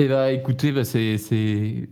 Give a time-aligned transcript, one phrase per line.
[0.00, 1.88] Eh bah écoutez, bah, c'est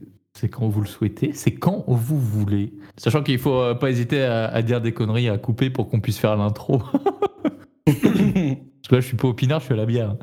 [0.48, 2.72] quand vous le souhaitez, c'est quand vous voulez.
[2.96, 5.98] Sachant qu'il faut euh, pas hésiter à, à dire des conneries, à couper pour qu'on
[5.98, 6.78] puisse faire l'intro.
[7.84, 10.14] Parce que là, je suis pas au pinard, je suis à la bière.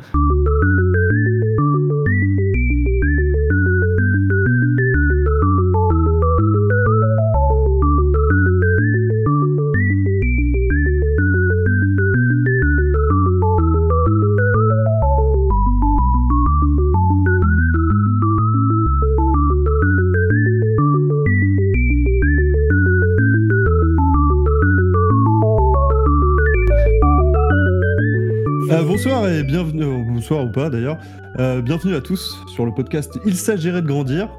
[29.04, 30.98] Bonsoir et bienvenue, euh, bonsoir ou pas d'ailleurs,
[31.38, 34.30] Euh, bienvenue à tous sur le podcast Il s'agirait de grandir.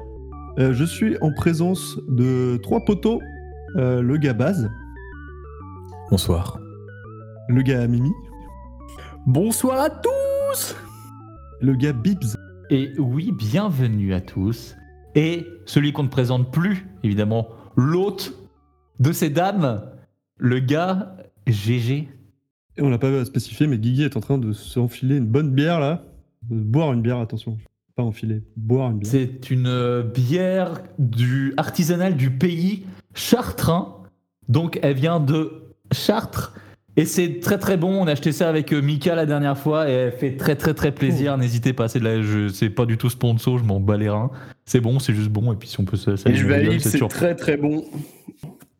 [0.57, 3.21] Euh, je suis en présence de trois poteaux,
[3.77, 4.67] Euh, le gars Baz,
[6.09, 6.59] Bonsoir.
[7.47, 8.11] le gars Mimi,
[9.27, 10.75] Bonsoir à tous
[11.61, 12.35] le gars Bibs.
[12.71, 14.75] Et oui, bienvenue à tous.
[15.13, 18.33] Et celui qu'on ne présente plus, évidemment, l'hôte
[18.99, 19.83] de ces dames,
[20.37, 22.09] le gars GG.
[22.77, 25.79] Et on l'a pas spécifié, mais Guigui est en train de s'enfiler une bonne bière
[25.79, 26.03] là.
[26.49, 27.57] De boire une bière, attention.
[27.95, 29.11] Pas enfiler, boire une bière.
[29.11, 33.95] C'est une euh, bière du artisanale du pays chartrain.
[34.49, 36.53] Donc elle vient de Chartres.
[36.97, 38.01] Et c'est très très bon.
[38.01, 40.73] On a acheté ça avec euh, Mika la dernière fois et elle fait très très
[40.73, 41.37] très plaisir.
[41.37, 41.89] N'hésitez pas.
[41.89, 43.57] C'est de la, je, c'est pas du tout sponsor.
[43.57, 44.31] Je m'en bats les reins.
[44.65, 45.51] C'est bon, c'est juste bon.
[45.51, 47.83] Et puis si on peut se, Et je valide, c'est très très bon.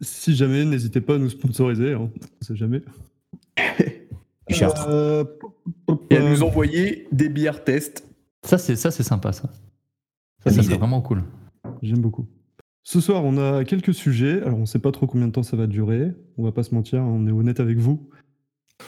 [0.01, 2.09] Si jamais, n'hésitez pas à nous sponsoriser, hein.
[2.41, 2.81] on sait jamais.
[4.87, 5.25] Euh,
[6.11, 8.07] Et à nous envoyer des bières tests.
[8.43, 9.49] Ça c'est ça c'est sympa ça.
[10.43, 11.23] Ça, ça Bonne c'est vraiment cool.
[11.81, 12.27] J'aime beaucoup.
[12.83, 14.43] Ce soir, on a quelques sujets.
[14.43, 16.11] Alors, on sait pas trop combien de temps ça va durer.
[16.37, 18.07] On va pas se mentir, hein, on est honnête avec vous.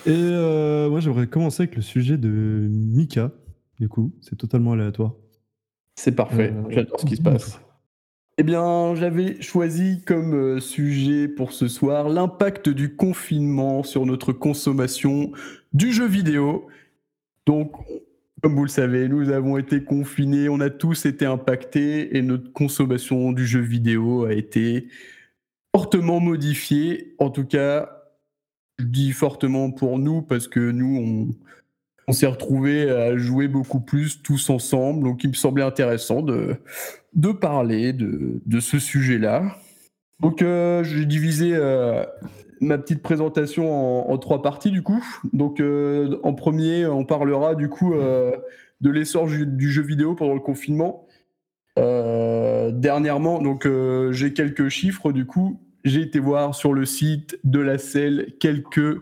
[0.05, 2.29] Et euh, moi, j'aimerais commencer avec le sujet de
[2.69, 3.31] Mika.
[3.79, 5.15] Du coup, c'est totalement aléatoire.
[5.95, 7.59] C'est parfait, Euh, j'adore ce qui se passe.
[8.39, 14.31] Eh bien, j'avais choisi comme euh, sujet pour ce soir l'impact du confinement sur notre
[14.31, 15.31] consommation
[15.73, 16.67] du jeu vidéo.
[17.47, 17.71] Donc,
[18.43, 22.53] comme vous le savez, nous avons été confinés, on a tous été impactés et notre
[22.53, 24.87] consommation du jeu vidéo a été
[25.75, 27.15] fortement modifiée.
[27.17, 27.89] En tout cas,
[28.77, 31.35] je dis fortement pour nous parce que nous, on,
[32.07, 35.03] on s'est retrouvés à jouer beaucoup plus tous ensemble.
[35.03, 36.55] Donc, il me semblait intéressant de,
[37.13, 39.57] de parler de, de ce sujet-là.
[40.19, 42.03] Donc, euh, j'ai divisé euh,
[42.61, 45.03] ma petite présentation en, trois parties, du coup.
[45.33, 50.39] Donc, euh, en premier, on parlera du coup de l'essor du, jeu vidéo pendant le
[50.39, 51.05] confinement.
[51.75, 53.67] Dernièrement, donc,
[54.11, 55.61] j'ai quelques chiffres, du coup.
[55.83, 58.99] J'ai été voir sur le site de la selle quelques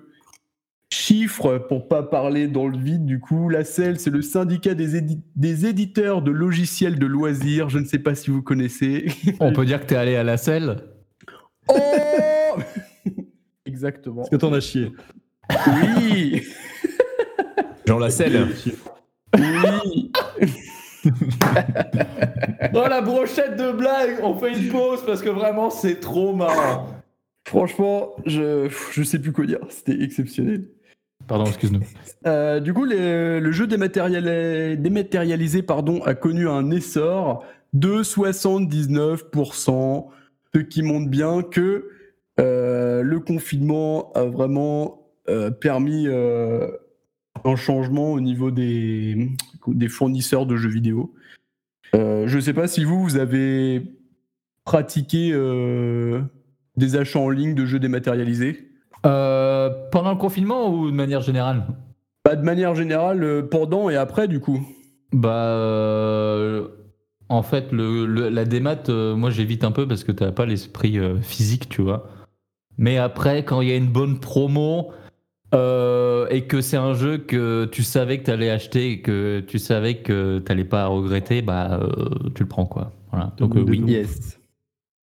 [0.95, 3.49] chiffres pour pas parler dans le vide du coup.
[3.49, 7.69] La CEL, c'est le syndicat des, édi- des éditeurs de logiciels de loisirs.
[7.69, 9.07] Je ne sais pas si vous connaissez.
[9.39, 10.77] On peut dire que t'es allé à la selle.
[11.67, 11.75] Oh
[13.65, 14.21] Exactement.
[14.23, 14.91] Est-ce que t'en as chié
[15.67, 16.43] Oui
[17.85, 18.47] Jean Lasselle.
[19.37, 20.11] Oui
[22.73, 24.17] Oh la brochette de blagues.
[24.23, 26.87] On fait une pause parce que vraiment c'est trop marrant.
[27.47, 29.59] Franchement, je, je sais plus quoi dire.
[29.69, 30.67] C'était exceptionnel.
[31.27, 31.81] Pardon, excuse-nous.
[32.27, 40.07] Euh, du coup, le jeu dématérialisé, pardon, a connu un essor de 79%,
[40.55, 41.87] ce qui montre bien que
[42.39, 49.29] euh, le confinement a vraiment euh, permis un changement au niveau des,
[49.67, 51.13] des fournisseurs de jeux vidéo.
[51.93, 53.83] Je ne sais pas si vous, vous avez
[54.63, 55.31] pratiqué
[56.75, 58.71] des achats en ligne de jeux dématérialisés.
[59.05, 61.63] Euh, pendant le confinement ou de manière générale?
[62.23, 64.65] Pas de manière générale, euh, pendant et après, du coup.
[65.13, 66.67] Bah, euh,
[67.29, 70.45] en fait, le, le- la démat, euh, moi j'évite un peu parce que t'as pas
[70.45, 72.09] l'esprit euh, physique, tu vois.
[72.77, 74.91] Mais après, quand il y a une bonne promo
[75.53, 79.59] euh, et que c'est un jeu que tu savais que t'allais acheter et que tu
[79.59, 82.91] savais que t'allais pas regretter, bah, euh, tu le prends quoi.
[83.11, 83.31] Voilà.
[83.37, 83.79] Donc euh, des oui.
[83.79, 83.87] noms.
[83.87, 84.39] Yes.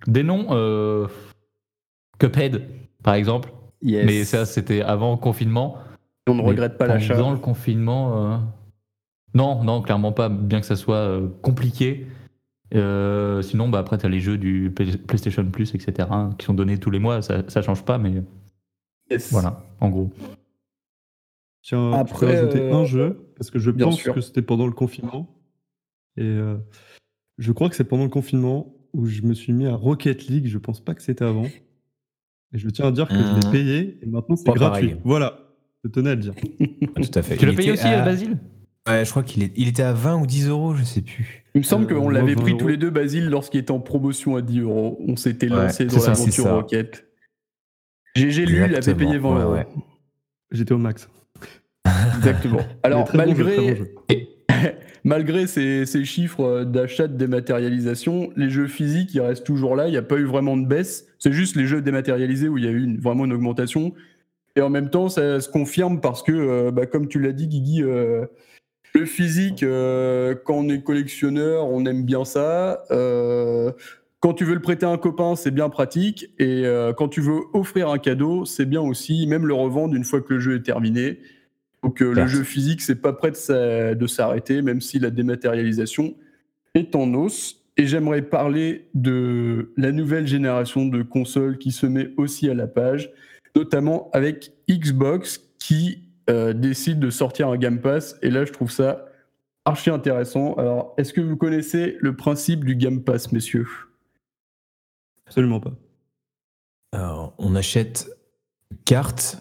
[0.09, 1.07] Des noms, euh,
[2.19, 2.67] Cuphead,
[3.05, 3.53] par exemple.
[3.83, 4.07] Yes.
[4.07, 5.77] Mais ça, c'était avant le confinement.
[6.29, 7.15] on ne regrette pas l'achat.
[7.15, 8.37] Pendant le confinement, euh,
[9.35, 12.07] non, non, clairement pas, bien que ça soit euh, compliqué.
[12.75, 16.47] Euh, sinon, bah, après, tu as les jeux du Play- PlayStation Plus, etc., hein, qui
[16.47, 18.23] sont donnés tous les mois, ça, ça change pas, mais
[19.11, 19.31] Yes.
[19.33, 20.11] voilà, en gros.
[21.63, 24.15] Tiens, Après, je rajouter euh, un jeu, parce que je bien pense sûr.
[24.15, 25.29] que c'était pendant le confinement.
[26.17, 26.57] Et euh,
[27.39, 30.47] je crois que c'est pendant le confinement où je me suis mis à Rocket League.
[30.47, 31.47] Je pense pas que c'était avant.
[32.55, 33.53] Et je tiens à dire que je l'ai Mmh.
[33.53, 34.89] payé et maintenant c'est gratuit.
[34.89, 34.97] pareil.
[35.05, 35.39] Voilà,
[35.85, 36.35] je tenais à le dire.
[36.97, 37.37] Tout à fait.
[37.37, 38.39] Tu l'as payé aussi, à- Basile?
[38.89, 39.53] Ouais, je crois qu'il est...
[39.57, 41.45] il était à 20 ou 10 euros, je sais plus.
[41.55, 43.79] Il me semble Euh, qu'on l'avait 20 pris tous les deux, Basile, lorsqu'il était en
[43.79, 44.99] promotion à 10 euros.
[45.07, 46.51] On s'était Ouais, lancé dans l'aventure.
[46.53, 47.07] Rocket.
[48.17, 49.53] J'ai j'ai lu, il avait payé 20 ouais, euros.
[49.55, 49.67] ouais.
[50.51, 51.09] J'étais au max.
[52.17, 52.61] Exactement.
[52.83, 53.95] Alors, malgré, très bon jeu.
[55.05, 59.89] malgré ces, chiffres d'achat de dématérialisation, les jeux physiques, ils restent toujours là.
[59.89, 61.07] Il n'y a pas eu vraiment de baisse.
[61.19, 63.93] C'est juste les jeux dématérialisés où il y a eu vraiment une augmentation.
[64.57, 67.49] Et en même temps, ça se confirme parce que, euh, bah, comme tu l'as dit,
[67.49, 68.27] Guigui, euh,
[68.95, 72.85] le physique, euh, quand on est collectionneur, on aime bien ça.
[72.91, 73.73] Euh,
[74.21, 76.31] quand tu veux le prêter à un copain, c'est bien pratique.
[76.39, 80.05] Et euh, quand tu veux offrir un cadeau, c'est bien aussi, même le revendre une
[80.05, 81.21] fois que le jeu est terminé.
[81.93, 86.15] Donc euh, le jeu physique, c'est pas prêt de s'arrêter, même si la dématérialisation
[86.75, 87.63] est en hausse.
[87.77, 92.67] Et j'aimerais parler de la nouvelle génération de consoles qui se met aussi à la
[92.67, 93.11] page,
[93.55, 98.17] notamment avec Xbox qui euh, décide de sortir un Game Pass.
[98.23, 99.05] Et là, je trouve ça
[99.67, 100.55] archi intéressant.
[100.55, 103.69] Alors, est-ce que vous connaissez le principe du Game Pass, messieurs?
[105.27, 105.75] Absolument pas.
[106.93, 108.09] Alors, on achète
[108.71, 109.37] une carte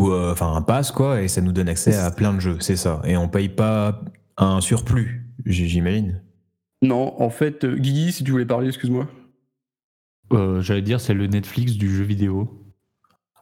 [0.00, 2.56] ou euh, enfin un pass quoi, et ça nous donne accès à plein de jeux,
[2.60, 3.02] c'est ça.
[3.04, 4.00] Et on paye pas
[4.38, 6.22] un surplus, j'imagine.
[6.82, 9.06] Non, en fait, euh, Guigui, si tu voulais parler, excuse-moi.
[10.32, 12.64] Euh, J'allais dire, c'est le Netflix du jeu vidéo.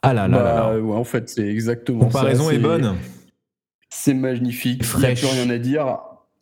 [0.02, 0.80] Ah là là là Bah, là.
[0.80, 2.52] ouais, en fait, c'est exactement Comparaison ça.
[2.52, 2.94] est C'est- bonne.
[3.90, 4.82] C'est magnifique.
[4.82, 5.20] Il n'y a Fraîche.
[5.20, 5.98] plus rien à dire.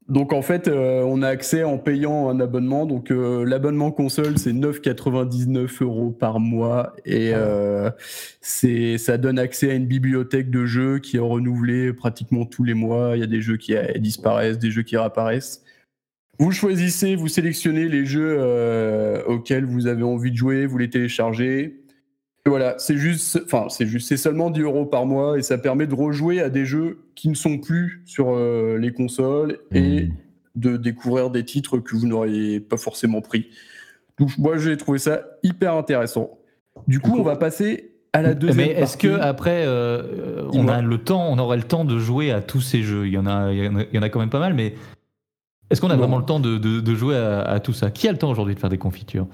[0.09, 2.87] Donc en fait, euh, on a accès en payant un abonnement.
[2.87, 6.95] Donc euh, l'abonnement console, c'est 9,99 euros par mois.
[7.05, 7.91] Et euh,
[8.41, 12.75] c'est, ça donne accès à une bibliothèque de jeux qui est renouvelée pratiquement tous les
[12.75, 13.17] mois.
[13.17, 15.65] Il y a des jeux qui euh, disparaissent, des jeux qui réapparaissent.
[16.39, 20.91] Vous choisissez, vous sélectionnez les jeux euh, auxquels vous avez envie de jouer, vous les
[20.91, 21.81] téléchargez.
[22.47, 25.87] Voilà, c'est juste, enfin, c'est juste, c'est seulement 10 euros par mois et ça permet
[25.87, 30.13] de rejouer à des jeux qui ne sont plus sur euh, les consoles et Mm.
[30.55, 33.49] de découvrir des titres que vous n'auriez pas forcément pris.
[34.19, 36.39] Donc, moi, j'ai trouvé ça hyper intéressant.
[36.87, 40.75] Du coup, on va passer à la deuxième Mais est-ce que après, euh, on Dis-moi.
[40.75, 43.07] a le temps, on aurait le temps de jouer à tous ces jeux?
[43.07, 44.39] Il y en a, il y en a, il y en a quand même pas
[44.41, 44.75] mal, mais
[45.71, 45.99] est-ce qu'on a Non.
[45.99, 47.91] vraiment le temps de, de- de jouer à, à tout ça?
[47.91, 49.27] Qui a le temps aujourd'hui de faire des confitures?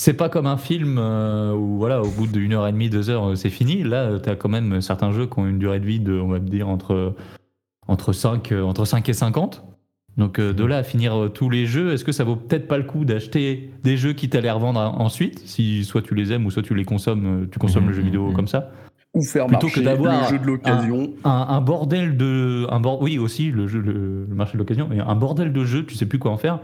[0.00, 3.10] C'est pas comme un film euh, où voilà, au bout d'une heure et demie, deux
[3.10, 3.82] heures, euh, c'est fini.
[3.82, 6.28] Là, tu as quand même certains jeux qui ont une durée de vie de, on
[6.28, 7.14] va dire, entre,
[7.88, 9.64] entre, 5, euh, entre 5 et 50.
[10.18, 12.66] Donc euh, de là à finir euh, tous les jeux, est-ce que ça vaut peut-être
[12.66, 16.44] pas le coup d'acheter des jeux qui t'allaient revendre ensuite, si soit tu les aimes
[16.44, 18.34] ou soit tu les consommes, euh, tu consommes le jeu vidéo mhm.
[18.34, 18.72] comme ça
[19.14, 21.14] ou faire plutôt marcher que d'avoir le jeu de l'occasion.
[21.24, 24.86] un, un bordel de un bord oui aussi le jeu le, le marché de l'occasion
[24.90, 26.58] mais un bordel de jeux tu sais plus quoi en faire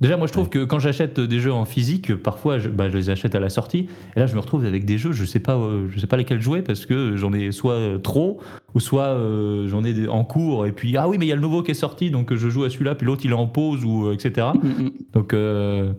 [0.00, 2.96] déjà moi je trouve que quand j'achète des jeux en physique parfois je, bah, je
[2.96, 3.88] les achète à la sortie.
[4.16, 6.16] Et là je me retrouve avec des jeux je sais pas euh, je sais pas
[6.16, 8.40] lesquels jouer parce que j'en ai soit euh, trop
[8.74, 11.36] ou soit euh, j'en ai en cours et puis ah oui mais il y a
[11.36, 13.46] le nouveau qui est sorti donc je joue à celui-là puis l'autre il est en
[13.46, 14.90] pause ou euh, etc Mm, mm.
[15.12, 15.92] donc euh,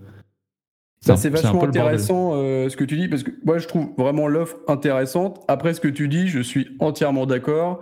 [1.02, 3.90] Ça, c'est un vachement intéressant euh, ce que tu dis, parce que moi, je trouve
[3.98, 5.44] vraiment l'offre intéressante.
[5.48, 7.82] Après ce que tu dis, je suis entièrement d'accord,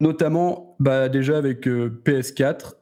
[0.00, 2.74] notamment bah, déjà avec euh, PS4,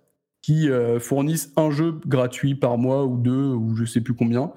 [0.44, 4.52] qui euh, fournissent un jeu gratuit par mois ou deux, ou je sais plus combien.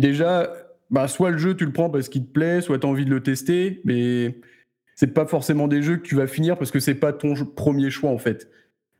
[0.00, 0.52] Déjà,
[0.90, 3.04] bah, soit le jeu, tu le prends parce qu'il te plaît, soit tu as envie
[3.04, 4.40] de le tester, mais
[4.96, 7.88] c'est pas forcément des jeux que tu vas finir parce que c'est pas ton premier
[7.88, 8.50] choix en fait.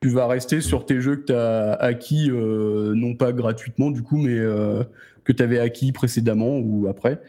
[0.00, 4.04] Tu vas rester sur tes jeux que tu as acquis, euh, non pas gratuitement du
[4.04, 4.85] coup, mais euh,
[5.25, 7.20] que tu avais acquis précédemment ou après.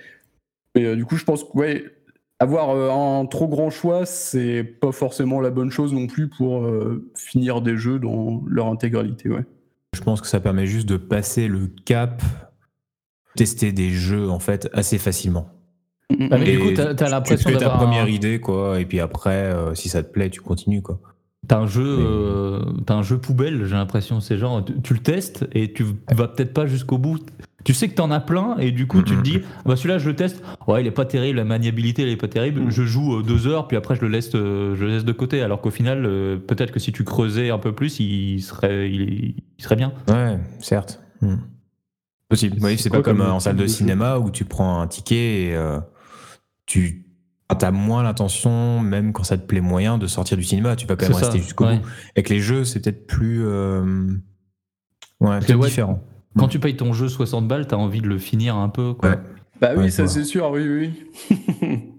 [0.76, 1.86] Et du coup, je pense que ouais,
[2.44, 2.90] avoir euh,
[3.22, 7.62] un trop grand choix, c'est pas forcément la bonne chose non plus pour euh, finir
[7.62, 9.30] des jeux dans leur intégralité.
[9.30, 9.44] Ouais.
[9.96, 12.22] Je pense que ça permet juste de passer le cap,
[13.36, 15.50] tester des jeux en fait assez facilement.
[16.30, 18.80] Ah, mais du coup, t'as- t'as tu- l'impression Tu fais ta première un- idée quoi,
[18.80, 21.00] et puis après, euh, si ça te plaît, tu continues quoi.
[21.48, 24.22] T'as un jeu, euh, t'as un jeu poubelle, j'ai l'impression.
[24.22, 27.20] C'est genre, tu, tu le testes et tu vas peut-être pas jusqu'au bout.
[27.66, 29.98] Tu sais que t'en as plein et du coup tu te dis, ah bah celui-là
[29.98, 30.44] je le teste.
[30.68, 32.62] Ouais, il est pas terrible, la maniabilité elle est pas terrible.
[32.62, 32.72] Mm.
[32.72, 35.12] Je joue euh, deux heures puis après je le laisse, euh, je le laisse de
[35.14, 35.42] côté.
[35.42, 36.04] Alors qu'au final,
[36.46, 39.94] peut-être que si tu creusais un peu plus, il serait, il, serait bien.
[40.10, 41.02] Ouais, certes.
[41.22, 41.38] Hmm.
[42.34, 42.58] Possible.
[42.62, 45.56] Oui, c'est pas comme comme en salle de cinéma où tu prends un ticket et
[45.56, 45.80] euh,
[46.66, 47.03] tu
[47.62, 50.76] as moins l'intention, même quand ça te plaît moyen, de sortir du cinéma.
[50.76, 51.78] Tu vas quand même ça, rester jusqu'au ouais.
[51.78, 51.86] bout.
[52.16, 53.44] Avec les jeux, c'est peut-être plus.
[53.46, 54.08] euh,
[55.20, 56.04] Ouais, ouais, différent.
[56.38, 58.94] Quand tu payes ton jeu 60 balles, t'as envie de le finir un peu.
[58.94, 59.10] Quoi.
[59.12, 59.20] Ouais.
[59.62, 61.38] Bah oui, Ouais, ça c'est sûr, oui, oui.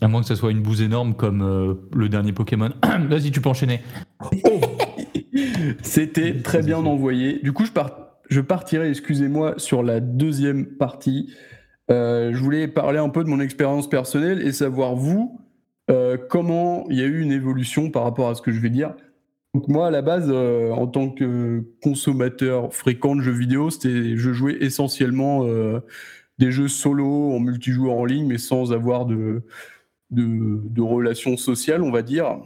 [0.00, 2.70] À moins que ce soit une bouse énorme comme euh, le dernier Pokémon.
[3.08, 3.80] Vas-y, tu peux enchaîner.
[5.82, 7.40] C'était très bien envoyé.
[7.42, 11.32] Du coup, je, par- je partirai, excusez-moi, sur la deuxième partie.
[11.90, 15.40] Euh, je voulais parler un peu de mon expérience personnelle et savoir, vous,
[15.90, 18.70] euh, comment il y a eu une évolution par rapport à ce que je vais
[18.70, 18.94] dire
[19.52, 24.16] Donc moi, à la base, euh, en tant que consommateur fréquent de jeux vidéo, c'était,
[24.16, 25.44] je jouais essentiellement
[26.38, 29.42] des jeux solo, en multijoueur en ligne, mais sans avoir de,
[30.10, 32.38] de, de relations sociales, on va dire.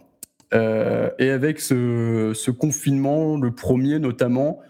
[0.52, 4.60] Et avec ce, confinement, le premier notamment,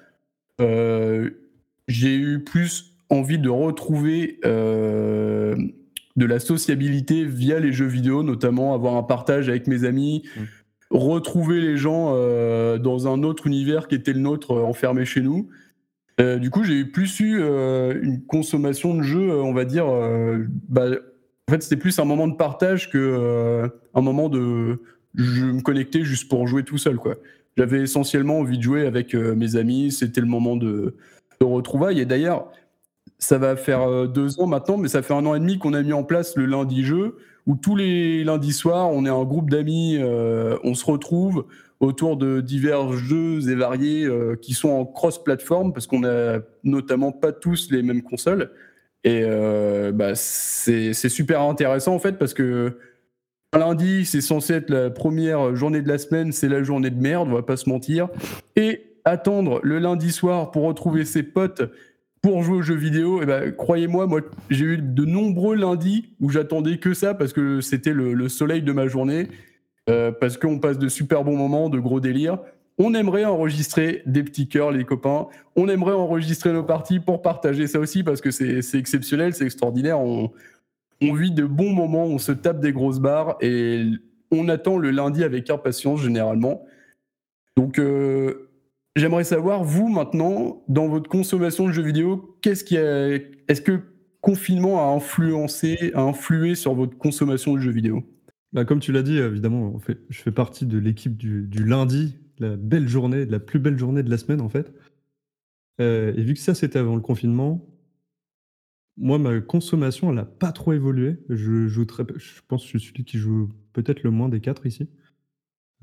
[0.58, 5.56] j'ai eu plus envie de retrouver euh,
[6.16, 10.42] de la sociabilité via les jeux vidéo, notamment avoir un partage avec mes amis, Mm.
[10.90, 15.20] retrouver les gens euh, dans un autre univers qui était le nôtre, euh, enfermé chez
[15.20, 15.48] nous.
[16.40, 19.86] Du coup, j'ai plus eu une consommation de jeux, on va dire.
[20.68, 20.86] bah,
[21.48, 24.80] en fait, c'était plus un moment de partage que un moment de
[25.14, 27.14] je me connectais juste pour jouer tout seul, quoi.
[27.56, 29.90] J'avais essentiellement envie de jouer avec euh, mes amis.
[29.90, 30.94] C'était le moment de,
[31.40, 32.00] de retrouvailles.
[32.00, 32.52] Et d'ailleurs,
[33.18, 35.74] ça va faire euh, deux ans maintenant, mais ça fait un an et demi qu'on
[35.74, 39.24] a mis en place le lundi jeu, où tous les lundis soirs, on est un
[39.24, 41.46] groupe d'amis, euh, on se retrouve
[41.80, 47.12] autour de divers jeux et variés euh, qui sont en cross-platform, parce qu'on n'a notamment
[47.12, 48.50] pas tous les mêmes consoles.
[49.04, 49.24] Et
[49.94, 52.78] bah, c'est super intéressant en fait, parce que
[53.54, 57.00] un lundi, c'est censé être la première journée de la semaine, c'est la journée de
[57.00, 58.08] merde, on va pas se mentir.
[58.56, 61.62] Et attendre le lundi soir pour retrouver ses potes
[62.22, 64.20] pour jouer aux jeux vidéo, et ben, croyez-moi, moi,
[64.50, 68.62] j'ai eu de nombreux lundis où j'attendais que ça parce que c'était le, le soleil
[68.62, 69.28] de ma journée,
[69.88, 72.38] euh, parce qu'on passe de super bons moments, de gros délires.
[72.78, 75.26] On aimerait enregistrer des petits cœurs, les copains.
[75.56, 79.98] On aimerait enregistrer nos parties pour partager ça aussi parce que c'est exceptionnel, c'est extraordinaire.
[79.98, 80.30] On,
[81.00, 83.84] on vit de bons moments, on se tape des grosses barres et
[84.30, 86.64] on attend le lundi avec impatience généralement.
[87.56, 88.47] Donc, euh,
[88.98, 93.08] j'aimerais savoir, vous maintenant, dans votre consommation de jeux vidéo, qu'est-ce qui a,
[93.48, 93.80] est-ce que
[94.20, 98.02] confinement a influencé, a influé sur votre consommation de jeux vidéo?
[98.52, 102.16] Bah, comme tu l'as dit, évidemment, on fait- je fais partie de l'équipe du, lundi,
[102.38, 104.72] la belle journée, la plus belle journée de la semaine en fait.
[105.80, 107.64] Euh, et vu que ça c'était avant le confinement,
[108.96, 111.18] moi ma consommation elle n'a pas trop évolué.
[111.28, 114.40] Je joue très, je pense que je suis celui qui joue peut-être le moins des
[114.40, 114.88] quatre ici.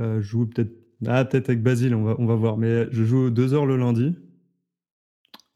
[0.01, 0.73] Euh, je joue peut-être,
[1.07, 2.57] ah peut-être avec Basile, on va, on va voir.
[2.57, 4.15] Mais je joue deux heures le lundi,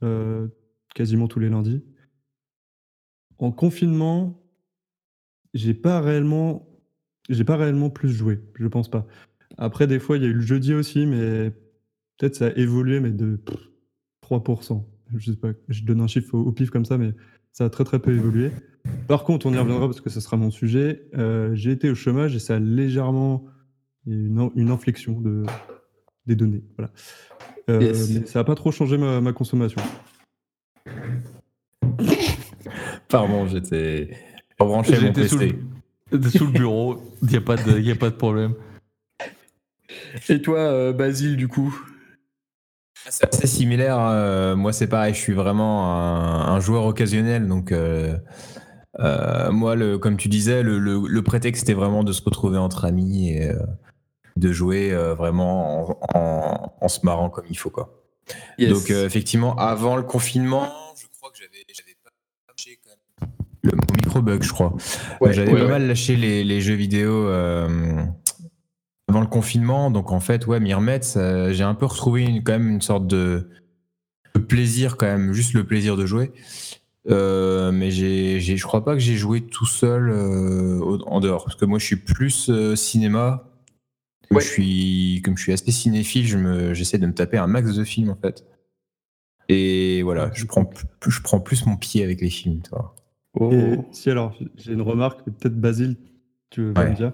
[0.04, 0.48] euh,
[0.96, 1.84] quasiment tous les lundis.
[3.38, 4.42] En confinement,
[5.54, 6.68] j'ai pas réellement,
[7.30, 9.08] j'ai pas réellement plus joué, je pense pas.
[9.58, 11.52] Après, des fois, il y a eu le jeudi aussi, mais
[12.18, 13.70] peut-être ça a évolué, mais de pff,
[14.24, 14.84] 3%.
[15.16, 17.14] Je sais pas, je donne un chiffre au, pif comme ça, mais
[17.52, 18.52] ça a très très peu évolué.
[19.08, 21.10] Par contre, on y reviendra parce que ce sera mon sujet.
[21.18, 23.46] euh, j'ai été au chômage et ça a légèrement
[24.08, 25.44] une, une inflexion de,
[26.26, 26.64] des données.
[26.78, 26.92] Voilà.
[27.70, 28.10] Euh, Yes.
[28.10, 29.82] mais ça n'a pas trop changé ma, ma consommation.
[33.10, 34.12] Pardon, j'étais
[34.60, 35.60] rebranché mon J'étais sous PC.
[36.12, 38.54] le, sous le bureau, il n'y a, pas de- y a pas de problème.
[40.30, 41.76] Et toi, euh, Basile, du coup?
[43.10, 43.98] C'est assez similaire.
[44.00, 45.14] euh, moi, c'est pareil.
[45.14, 47.48] Je suis vraiment un, un joueur occasionnel.
[47.48, 47.72] Donc,
[49.00, 52.58] euh, moi, le, comme tu disais, le, le- le prétexte c'était vraiment de se retrouver
[52.58, 53.60] entre amis et euh,
[54.36, 57.70] de jouer euh, vraiment en, en- en se marrant comme il faut.
[57.70, 58.04] Quoi.
[58.58, 58.70] Yes.
[58.72, 60.70] Donc, effectivement, avant le confinement,
[61.00, 62.10] je crois que j'avais j'avais pas
[62.48, 63.30] lâché quand même.
[63.64, 64.74] Le, mon micro bug, je crois.
[65.22, 65.72] Ouais, j'avais ouais, pas ouais.
[65.72, 67.28] mal lâché les, les jeux vidéo
[69.08, 69.92] avant le confinement.
[69.92, 71.08] Donc, en fait, ouais, m'y remettre,
[71.52, 73.50] j'ai un peu retrouvé une- quand même une sorte de,
[74.36, 76.32] de plaisir, quand même, juste le plaisir de jouer.
[77.10, 81.44] Euh, mais j'ai, j'ai- je crois pas que j'ai joué tout seul euh, en dehors.
[81.46, 83.46] Parce que moi, je suis plus euh, cinéma.
[84.28, 84.44] Comme, Ouais.
[84.44, 87.76] je suis, comme je suis assez cinéphile, je me, j'essaie de me taper un max
[87.76, 88.46] de films, en fait.
[89.48, 92.96] Et voilà, je prends, plus- je prends plus mon pied avec les films, toi.
[93.34, 93.52] Oh.
[93.52, 95.96] Et si alors, j'ai une remarque, peut-être Basile,
[96.52, 96.92] tu Ouais.
[96.92, 97.14] me dire.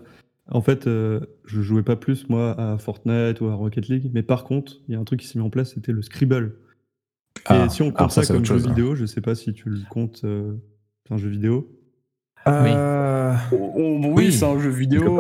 [0.52, 4.22] En fait, euh, je jouais pas plus moi à Fortnite ou à Rocket League, mais
[4.22, 6.58] par contre, il y a un truc qui s'est mis en place, c'était le Scribble.
[7.46, 8.70] Ah, et si on compte ça, comme jeu chose, hein.
[8.70, 10.54] vidéo, je sais pas si tu le comptes, euh,
[11.08, 11.70] c'est un jeu vidéo.
[12.48, 15.20] Euh, Oh, oh, oui, Oui, c'est un jeu vidéo.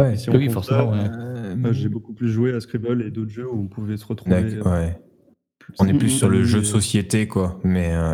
[0.00, 0.16] ouais.
[0.16, 0.98] si Oui, forcément, ouais.
[1.08, 4.36] Euh, j'ai beaucoup plus joué à Scribble et d'autres jeux où on pouvait se retrouver.
[4.36, 4.98] Euh, ouais.
[5.78, 7.60] On est plus sur le jeu de société, quoi.
[7.64, 8.12] Mais euh,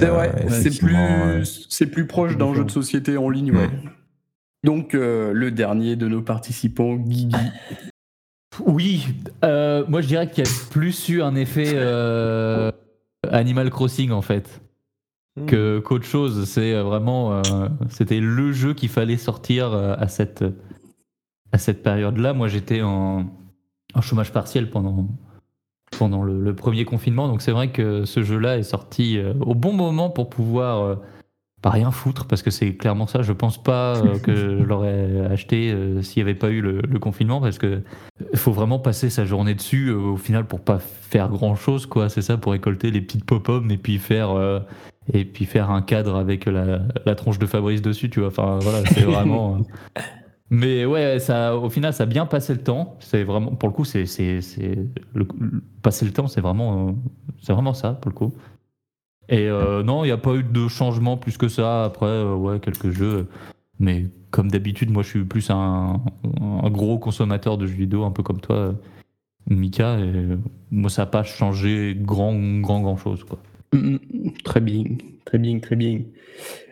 [0.48, 3.52] C'est plus, c'est plus proche d'un jeu de société en ligne.
[3.52, 3.70] ouais.
[4.64, 7.36] Donc, euh, le dernier de nos participants, Guigui.
[8.66, 9.06] Oui,
[9.44, 12.70] euh, moi je dirais qu'il y a plus eu un effet euh,
[13.30, 14.60] Animal Crossing en fait
[15.38, 15.46] Hmm.
[15.46, 16.48] que qu'autre chose.
[16.48, 20.44] C'est euh, vraiment, euh, c'était le jeu qu'il fallait sortir à cette
[21.52, 22.32] à cette période-là.
[22.34, 23.26] Moi j'étais en,
[23.94, 25.06] en chômage partiel pendant
[25.96, 29.72] pendant le, le premier confinement, donc c'est vrai que ce jeu-là est sorti au bon
[29.72, 30.98] moment pour pouvoir
[31.60, 33.22] pas rien foutre parce que c'est clairement ça.
[33.22, 36.80] Je pense pas euh, que je l'aurais acheté euh, s'il n'y avait pas eu le,
[36.82, 37.82] le confinement parce que
[38.34, 42.08] faut vraiment passer sa journée dessus euh, au final pour pas faire grand chose quoi.
[42.08, 44.30] C'est ça pour récolter les petites pop-up et puis faire
[45.12, 48.28] et puis faire un cadre avec la, la tronche de Fabrice dessus, tu vois.
[48.28, 49.58] Enfin voilà, c'est vraiment.
[50.50, 52.96] Mais ouais, ça, au final, ça a bien passé le temps.
[53.00, 54.78] C'est vraiment, pour le coup, c'est, c'est, c'est
[55.14, 56.94] le, le- passer le temps, c'est vraiment,
[57.42, 58.32] c'est vraiment ça pour le coup.
[59.28, 61.84] Et euh, non, il n'y a pas eu de changement plus que ça.
[61.84, 63.26] Après, euh, ouais, quelques jeux.
[63.78, 66.00] Mais comme d'habitude, moi, je suis plus un,
[66.64, 68.74] gros consommateur de jeux vidéo, un peu comme toi,
[69.48, 69.98] Mika.
[70.70, 73.38] Moi, ça n'a pas changé grand, grand, grand chose, quoi.
[73.72, 73.98] Mm, mm,
[74.44, 74.84] Très bien,
[75.24, 76.00] très bien, très bien.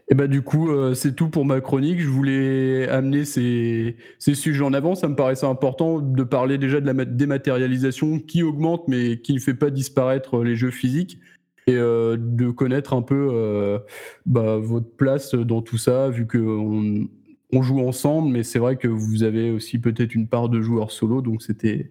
[0.09, 2.01] Et bah du coup, euh, c'est tout pour ma chronique.
[2.01, 4.95] Je voulais amener ces, ces sujets en avant.
[4.95, 9.35] Ça me paraissait important de parler déjà de la ma- dématérialisation qui augmente mais qui
[9.35, 11.19] ne fait pas disparaître les jeux physiques
[11.67, 13.79] et euh, de connaître un peu euh,
[14.25, 17.09] bah, votre place dans tout ça, vu qu'on
[17.53, 20.91] on joue ensemble, mais c'est vrai que vous avez aussi peut-être une part de joueurs
[20.91, 21.91] solo, donc c'était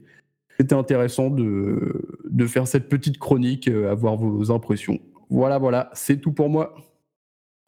[0.58, 5.00] c'était intéressant de, de faire cette petite chronique, euh, avoir vos impressions.
[5.30, 6.76] Voilà, voilà, c'est tout pour moi.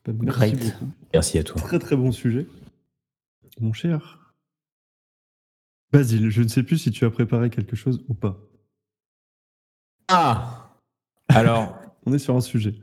[0.05, 0.59] Bah, Merci Great.
[0.63, 0.91] beaucoup.
[1.13, 1.61] Merci à toi.
[1.61, 2.47] Très très bon sujet.
[3.59, 4.33] Mon cher.
[5.91, 8.39] Basile, je ne sais plus si tu as préparé quelque chose ou pas.
[10.09, 10.71] Ah
[11.27, 12.73] Alors, On est sur un sujet.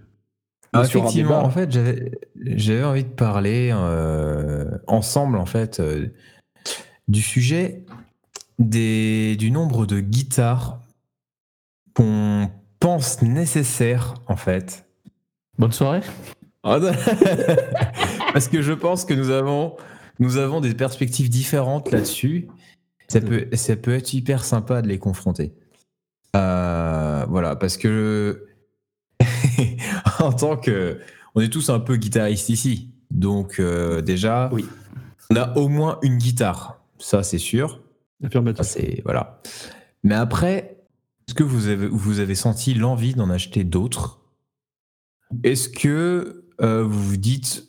[0.75, 1.71] Ah, effectivement, en fait,
[2.35, 6.09] j'avais envie de parler euh, ensemble, en fait, euh,
[7.09, 7.87] du sujet
[8.59, 10.83] des, du nombre de guitares
[11.95, 12.50] qu'on
[12.81, 14.85] pense nécessaires, en fait.
[15.59, 16.02] Bonne soirée.
[16.62, 16.78] Ah.
[18.35, 19.76] Parce que je pense que nous avons,
[20.19, 22.49] nous avons des perspectives différentes là-dessus.
[23.09, 25.54] Ça peut, ça peut être hyper sympa de les confronter.
[26.37, 28.54] Euh, voilà, parce que
[30.21, 30.99] en tant que.
[31.35, 32.91] On est tous un peu guitaristes ici.
[33.11, 34.65] Donc, euh, déjà, Oui.
[35.31, 36.81] on a au moins une guitare.
[36.99, 37.81] Ça, c'est sûr.
[38.23, 38.65] Affirmatif.
[38.67, 39.03] c'est.
[39.05, 39.41] Voilà.
[40.03, 40.79] Mais après,
[41.27, 44.21] est-ce que vous avez, vous avez senti l'envie d'en acheter d'autres?
[45.43, 47.69] Est-ce que euh, vous vous dites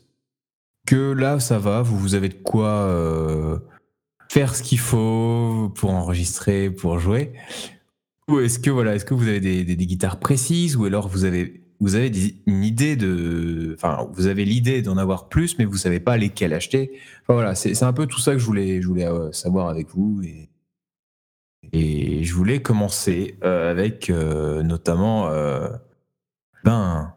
[0.86, 3.58] que là, ça va, vous, vous avez de quoi euh,
[4.30, 7.34] faire ce qu'il faut pour enregistrer, pour jouer?
[8.30, 10.76] Ou est-ce que, voilà, est-ce que vous avez des, des- des guitares précises?
[10.76, 12.12] Ou alors vous avez, vous avez
[12.46, 13.74] une idée de.
[13.76, 16.92] Enfin, vous avez l'idée d'en avoir plus, mais vous savez pas lesquelles acheter
[17.28, 20.22] voilà, c'est un peu tout ça que je voulais, je voulais euh, savoir avec vous.
[20.24, 20.50] Et,
[21.74, 25.70] et je voulais commencer euh, avec euh, notamment euh,
[26.64, 27.14] ben,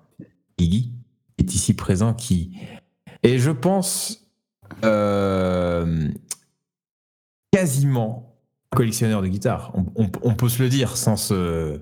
[0.57, 0.95] qui
[1.39, 2.59] est ici présent, qui
[3.23, 4.27] est, je pense,
[7.53, 8.41] quasiment
[8.75, 9.73] collectionneur de guitare.
[9.97, 11.81] On peut se le dire sans se,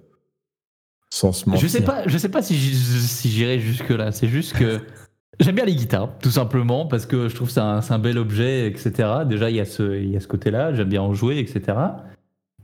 [1.10, 1.62] sans se mentir.
[1.62, 4.12] Je sais pas, je sais pas si j'irai jusque là.
[4.12, 4.80] C'est juste que
[5.40, 8.66] j'aime bien les guitares, tout simplement, parce que je trouve que c'est un, bel objet,
[8.66, 9.08] etc.
[9.26, 10.74] Déjà, il y a ce, il y a ce côté-là.
[10.74, 11.78] J'aime bien en jouer, etc.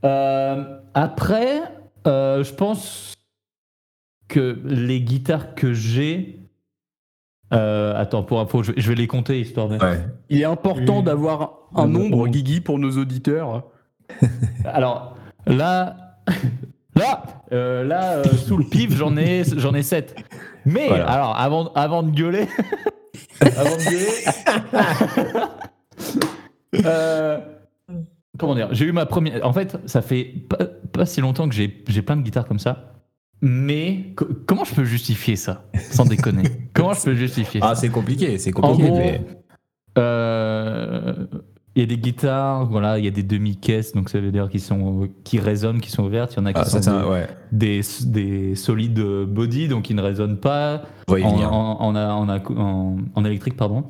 [0.03, 1.61] Euh, après,
[2.07, 3.13] euh, je pense
[4.27, 6.39] que les guitares que j'ai.
[7.53, 9.77] euh, attends, pour info, je vais, je vais les compter histoire de.
[9.77, 10.05] Ouais.
[10.29, 11.03] Il est important Oui.
[11.03, 12.27] d'avoir un nombre.
[12.27, 13.65] Guigui, pour nos auditeurs.
[14.65, 16.17] Alors là,
[16.95, 20.15] là, euh, là, euh, sous le pif, j'en ai, j'en ai 7.
[20.65, 21.05] Mais Voilà.
[21.09, 22.47] alors, avant, avant de gueuler,
[23.41, 25.45] avant de gueuler,
[26.85, 27.39] euh,
[28.37, 29.45] comment dire, j'ai eu ma première.
[29.45, 30.57] En fait, ça fait pas,
[30.91, 32.89] pas si longtemps que j'ai, j'ai plein de guitares comme ça.
[33.41, 36.43] Mais co- comment je peux justifier ça, sans déconner?
[36.73, 37.67] Comment je peux justifier ça?
[37.71, 38.89] Ah, c'est compliqué, c'est en compliqué.
[38.89, 39.21] gros, mais-
[39.97, 41.13] euh,
[41.75, 44.47] il y a des guitares, voilà, il y a des demi-caisses, donc ça veut dire
[44.49, 46.33] qu'ils sont, qui résonnent, qui sont ouvertes.
[46.35, 47.27] Il y en a qui Ah, sont un- des, ouais.
[47.51, 53.85] des, des solides body, donc ils ne résonnent pas en, en, en, électrique, pardon.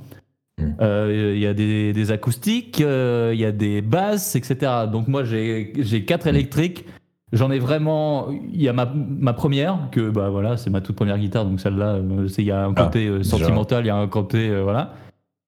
[0.59, 0.71] Hmm.
[0.81, 4.71] Euh, Il y a des, des acoustiques, euh, il y a des basses, etc.
[4.91, 5.73] Donc moi j'ai
[6.05, 6.85] quatre électriques.
[7.33, 8.29] J'en ai vraiment.
[8.29, 11.59] Il y a ma, ma première, que bah voilà, c'est ma toute première guitare, donc
[11.59, 13.23] celle-là, euh, il y a un Ah, côté déjà.
[13.23, 14.49] sentimental, il y a un côté.
[14.49, 14.93] euh, voilà.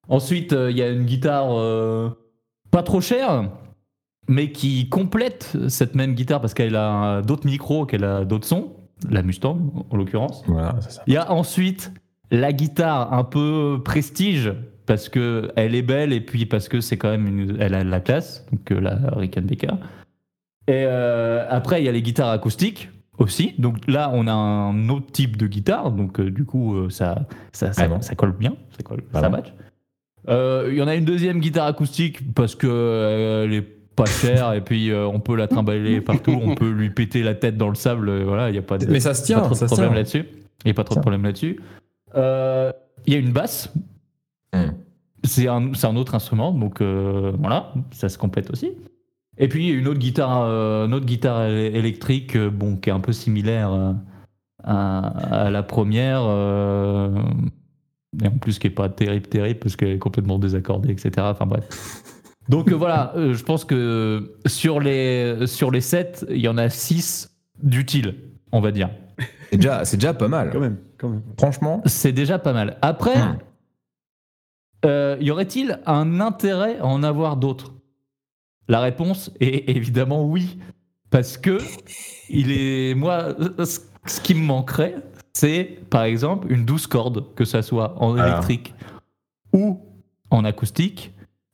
[0.09, 1.49] Ensuite, il y a une guitare
[2.75, 3.49] pas trop chère,
[4.27, 8.73] mais qui complète cette même guitare parce qu'elle a d'autres micros, qu'elle a d'autres sons,
[9.09, 9.59] la Mustang
[9.89, 10.43] en l'occurrence.
[10.45, 10.75] Voilà.
[11.07, 11.93] Il y a ensuite
[12.31, 14.51] la guitare un peu prestige
[14.87, 17.83] parce que elle est belle et puis parce que c'est quand même une, elle a
[17.85, 19.77] de la classe, donc euh, la Rickenbacker.
[20.67, 23.55] Et euh, après il y a les guitares acoustiques aussi.
[23.57, 27.25] Donc là on a un autre type de guitare, donc euh, du coup euh, ça
[27.53, 29.53] ça, ça, Ah bon ça colle bien, ça colle, Ah ça match.
[30.29, 34.05] Euh, Il y en a une deuxième guitare acoustique parce que euh, elle est pas
[34.05, 37.57] chère et puis euh, on peut la trimballer partout, on peut lui péter la tête
[37.57, 39.39] dans le sable, euh, voilà, il y a pas de Mais ça se pas tient,
[39.39, 40.25] trop de ça problème là-dessus.
[40.63, 41.59] Il n'y a pas trop de problème là-dessus.
[42.15, 42.71] Euh,
[43.05, 43.73] il y a une basse.
[44.53, 44.71] Hmm.
[45.23, 48.71] C'est un, autre instrument, donc euh, voilà, ça se complète aussi.
[49.37, 52.77] Et puis il y a une autre guitare, euh, une autre guitare électrique, euh, bon,
[52.77, 53.93] qui est un peu similaire euh,
[54.63, 57.09] à, à la première, euh,
[58.23, 61.11] et en plus qui est pas terrible, terrible, parce qu'elle est complètement désaccordée, etc.
[61.19, 62.03] Enfin bref.
[62.49, 66.57] Donc euh, voilà, euh, je pense que sur les, sur les 7, il y en
[66.57, 67.31] a 6
[67.63, 68.15] d'utiles,
[68.51, 68.89] on va dire.
[69.49, 70.49] C'est déjà, c'est déjà pas mal.
[70.51, 71.23] Quand même, quand même.
[71.39, 71.81] Franchement.
[71.85, 72.77] C'est déjà pas mal.
[72.81, 73.37] Après, Hmm.
[74.85, 77.73] euh, y aurait-il un intérêt à en avoir d'autres?
[78.67, 80.57] La réponse est évidemment oui.
[81.09, 81.59] Parce que
[82.29, 82.93] il est.
[82.95, 83.35] Moi,
[84.05, 84.95] ce qui me manquerait,
[85.35, 88.27] c'est par exemple une douce corde, que ça soit en Voilà.
[88.29, 88.73] électrique
[89.53, 89.81] ou
[90.29, 91.11] en acoustique.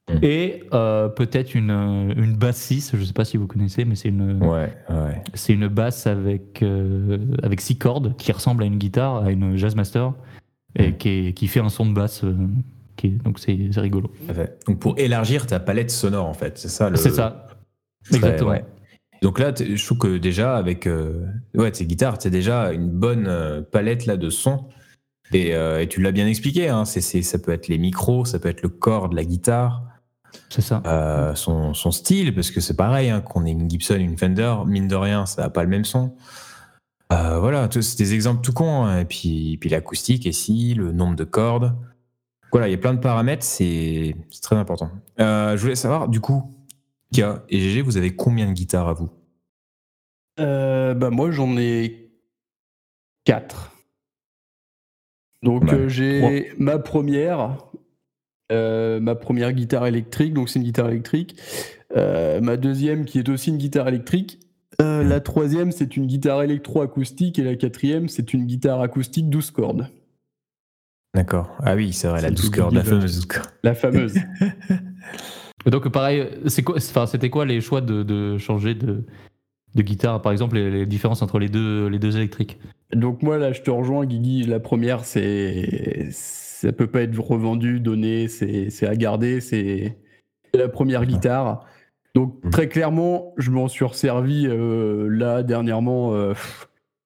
[0.09, 0.13] Mm.
[0.23, 3.95] Et euh, peut-être une, euh, une basse 6, je sais pas si vous connaissez, mais
[3.95, 5.21] c'est une, Ouais, ouais.
[5.33, 9.55] c'est une basse avec, euh, avec six cordes qui ressemble à une guitare, à une
[9.57, 10.13] Jazzmaster,
[10.75, 10.97] et Mm.
[10.97, 12.23] qui, est- qui fait un son de basse.
[12.23, 12.35] euh,
[12.97, 14.11] qui est- donc c'est c'est rigolo.
[14.67, 16.97] Donc pour élargir ta palette sonore, en fait, c'est ça le.
[16.97, 17.47] C'est ça.
[18.11, 18.51] Exactement.
[18.51, 18.65] ouais.
[19.21, 23.27] Donc là, je trouve que déjà, avec euh, ouais, tes guitares, tu déjà une bonne
[23.27, 24.65] euh, palette là, de sons.
[25.31, 28.49] Et, euh, et tu l'as bien expliqué, hein, ça peut être les micros, ça peut
[28.49, 29.83] être le corps de la guitare,
[30.49, 30.81] C'est ça.
[30.85, 34.55] euh, son, son style, parce que c'est pareil, hein, qu'on ait une Gibson, une Fender,
[34.65, 36.15] mine de rien, ça n'a pas le même son.
[37.09, 38.85] Voilà, c'est des exemples tout cons.
[38.85, 38.99] hein.
[38.99, 41.75] Et puis, puis l'acoustique, et si, le nombre de cordes.
[42.51, 44.91] Voilà, il y a plein de paramètres, c'est, très important.
[45.17, 46.53] Je voulais savoir, du coup,
[47.15, 49.09] Et GG, vous avez combien de guitares à vous?
[50.39, 52.09] Euh, bah moi j'en ai
[53.25, 53.71] 4.
[55.43, 55.73] Donc Ouais.
[55.73, 57.57] euh, j'ai ma première,
[58.51, 61.35] euh, ma première guitare électrique, donc c'est une guitare électrique.
[61.95, 64.39] Ma deuxième qui est aussi une guitare électrique.
[64.79, 65.09] Mhm.
[65.09, 69.89] La troisième c'est une guitare électro-acoustique et la quatrième c'est une guitare acoustique 12 cordes,
[71.13, 71.51] D'accord.
[71.61, 73.51] Ah oui, c'est vrai, la le 12 truc cordes, de la fameuse 12 cordes.
[73.63, 74.15] la fameuse.
[75.65, 79.03] Donc pareil, c'est quoi, enfin, c'était quoi les choix de, de changer de,
[79.75, 82.59] de guitare, par exemple, les, les différences entre les deux, les deux électriques?
[82.93, 87.79] Donc moi là je te rejoins Guigui, la première c'est ça peut pas être revendu,
[87.79, 89.97] donné, c'est à garder, c'est
[90.53, 91.65] la première guitare.
[92.15, 96.33] Donc très clairement, je m'en suis resservi euh, là dernièrement euh,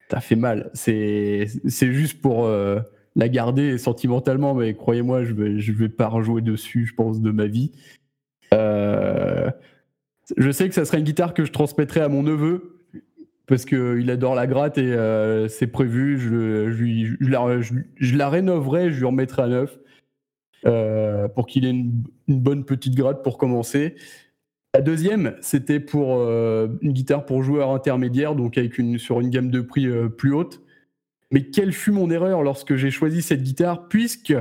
[0.10, 0.72] ça fait mal.
[0.74, 2.80] C'est c'est juste pour euh,
[3.15, 7.30] la garder sentimentalement mais croyez-moi, je vais je vais pas rejouer dessus, je pense de
[7.30, 7.74] ma vie.
[8.56, 9.50] Euh,
[10.38, 12.82] je sais que ça serait une guitare que je transmettrais à mon neveu
[13.48, 16.18] parce qu'il adore la gratte et euh, c'est prévu.
[16.18, 17.15] Je,
[18.15, 19.78] la, rénoverai, je lui remettrai à neuf
[20.65, 23.96] euh, pour qu'il ait une, bonne petite gratte pour commencer.
[24.74, 29.62] La deuxième, c'était pour une guitare pour joueur intermédiaire, donc avec sur une gamme de
[29.62, 29.88] prix
[30.18, 30.62] plus haute.
[31.32, 34.36] Mais quelle fut mon erreur lorsque j'ai choisi cette guitare, puisque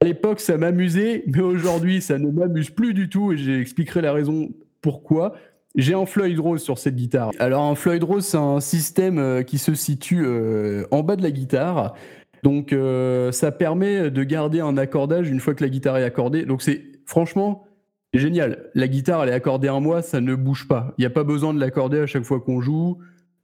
[0.00, 4.12] à l'époque ça m'amusait, mais aujourd'hui ça ne m'amuse plus du tout et j'expliquerai la
[4.12, 5.34] raison pourquoi.
[5.74, 7.32] J'ai un Floyd Rose sur cette guitare.
[7.38, 11.22] Alors un Floyd Rose, c'est un système euh, qui se situe euh, en bas de
[11.22, 11.94] la guitare.
[12.42, 16.46] Donc euh, ça permet de garder un accordage une fois que la guitare est accordée.
[16.46, 17.66] Donc c'est franchement
[18.14, 18.70] génial.
[18.74, 20.94] La guitare elle est accordée un mois, ça ne bouge pas.
[20.96, 22.98] Il n'y a pas besoin de l'accorder à chaque fois qu'on joue.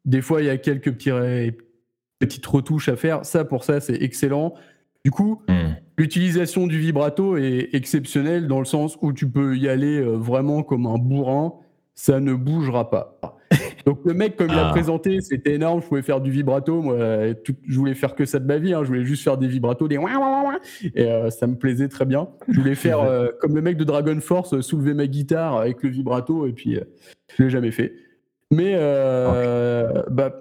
[0.06, 3.26] Des fois il y a quelques petites retouches à faire.
[3.26, 4.54] Ça pour ça c'est excellent.
[5.04, 5.74] Du coup, Hmm.
[5.98, 10.62] L'utilisation du vibrato est exceptionnelle dans le sens où tu peux y aller euh, vraiment
[10.62, 11.52] comme un bourrin,
[11.94, 13.18] ça ne bougera pas.
[13.86, 14.72] Donc le mec, comme il a Ah.
[14.72, 18.38] présenté, c'était énorme, je pouvais faire du vibrato, moi tout- je voulais faire que ça
[18.38, 19.98] de ma vie, hein, je voulais juste faire des vibratos, des
[20.94, 22.28] et euh, ça me plaisait très bien.
[22.48, 25.90] Je voulais faire euh, comme le mec de Dragon Force, soulever ma guitare avec le
[25.90, 26.84] vibrato, et puis euh,
[27.36, 27.92] je l'ai jamais fait.
[28.50, 28.74] Mais
[30.10, 30.32] bah,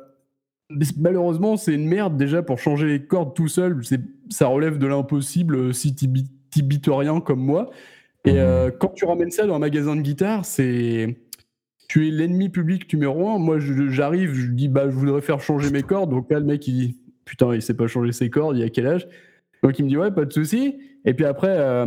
[0.98, 3.84] malheureusement, c'est une merde déjà pour changer les cordes tout seul.
[3.84, 7.70] c'est- Ça relève de l'impossible euh, si t'y bi- t'y bites rien comme moi.
[8.26, 8.38] Et Mhm.
[8.40, 11.18] euh, quand tu ramènes ça dans un magasin de guitare, c'est
[11.90, 13.40] tu es l'ennemi public numéro un.
[13.40, 16.10] Moi, je- j'arrive, je dis bah je voudrais faire changer mes cordes.
[16.12, 18.58] Donc là, le mec il dit putain, il sait pas changer ses cordes.
[18.58, 19.08] Il a quel âge?
[19.64, 20.80] Donc il me dit ouais, pas de souci.
[21.06, 21.50] Et puis après.
[21.58, 21.86] euh,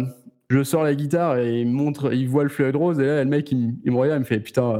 [0.51, 3.31] je sors la guitare et il montre, il voit le Floyd Rose et là le
[3.31, 4.75] mec il, me- il me regarde, il me fait putain,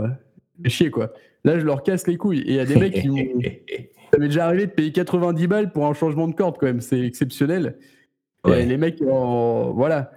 [0.63, 1.11] euh, chier quoi.
[1.45, 3.17] Là je leur casse les couilles et il y a des mecs qui m'ont
[4.13, 6.81] ça m'est déjà arrivé de payer 90 balles pour un changement de corde quand même,
[6.81, 7.79] c'est exceptionnel.
[8.47, 8.63] Ouais.
[8.63, 10.11] Et les mecs, en- voilà.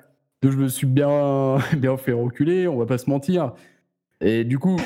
[0.44, 3.54] Donc, je me suis bien, bien fait reculer, on va pas se mentir.
[4.22, 4.78] Et du coup,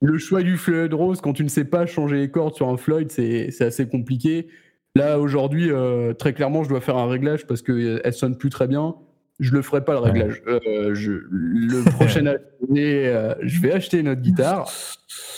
[0.00, 2.76] le choix du Floyd Rose, quand tu ne sais pas changer les cordes sur un
[2.76, 4.48] Floyd, c'est c'est assez compliqué.
[4.94, 8.66] Là, aujourd'hui, euh, très clairement, je dois faire un réglage parce qu'elle sonne plus très
[8.66, 8.94] bien.
[9.38, 10.42] Je le ferai pas le réglage.
[10.46, 12.26] Euh, je, le prochain
[12.68, 14.68] année, euh, je vais acheter une autre guitare.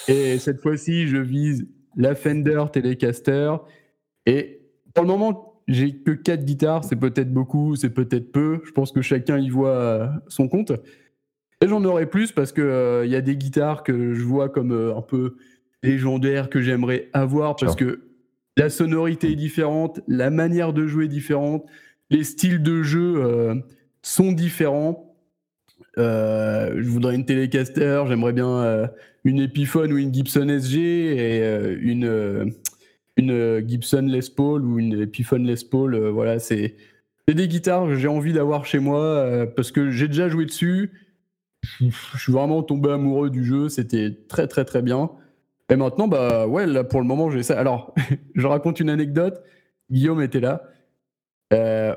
[0.08, 3.56] Et cette fois-ci, je vise la Fender Telecaster.
[4.26, 4.62] Et
[4.94, 8.60] pour le moment, j'ai que quatre guitares, c'est peut-être beaucoup, c'est peut-être peu.
[8.64, 10.72] Je pense que chacun y voit euh, son compte.
[11.62, 14.48] Et j'en aurai plus parce que euh, il y a des guitares que je vois
[14.48, 15.36] comme euh, un peu
[15.82, 18.00] légendaires que j'aimerais avoir parce que
[18.56, 21.64] la sonorité est différente, la manière de jouer est différente,
[22.08, 23.54] les styles de jeu euh,
[24.02, 25.10] sont différents.
[25.98, 28.86] Euh, je voudrais une Telecaster, j'aimerais bien euh,
[29.24, 32.54] une Epiphone ou une Gibson SG et euh, une,
[33.16, 35.96] une Gibson Les Paul ou une Epiphone Les Paul.
[36.08, 36.76] voilà, c'est
[37.28, 40.90] des guitares que j'ai envie d'avoir chez moi parce que j'ai déjà joué dessus.
[41.80, 45.10] Je suis vraiment tombé amoureux du jeu, c'était très très très bien.
[45.68, 47.58] Et maintenant, bah ouais, là pour le moment, j'ai ça.
[47.58, 47.94] Alors,
[48.34, 49.40] je raconte une anecdote.
[49.92, 50.64] Guillaume était là.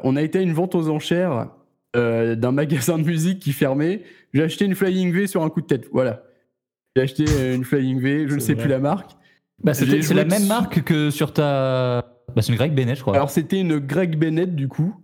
[0.04, 1.50] On a été à une vente aux enchères
[1.96, 4.04] euh, d'un magasin de musique qui fermait.
[4.34, 5.88] J'ai acheté une Flying V sur un coup de tête.
[5.92, 6.24] Voilà.
[6.96, 8.64] J'ai acheté euh, une Flying V, je ne sais vrai.
[8.64, 9.12] plus la marque.
[9.64, 12.06] Bah, c'est la même marque que sur ta.
[12.36, 13.16] Bah, c'est une Greg Bennett, je crois.
[13.16, 14.96] Alors c'était une Greg Bennett du coup.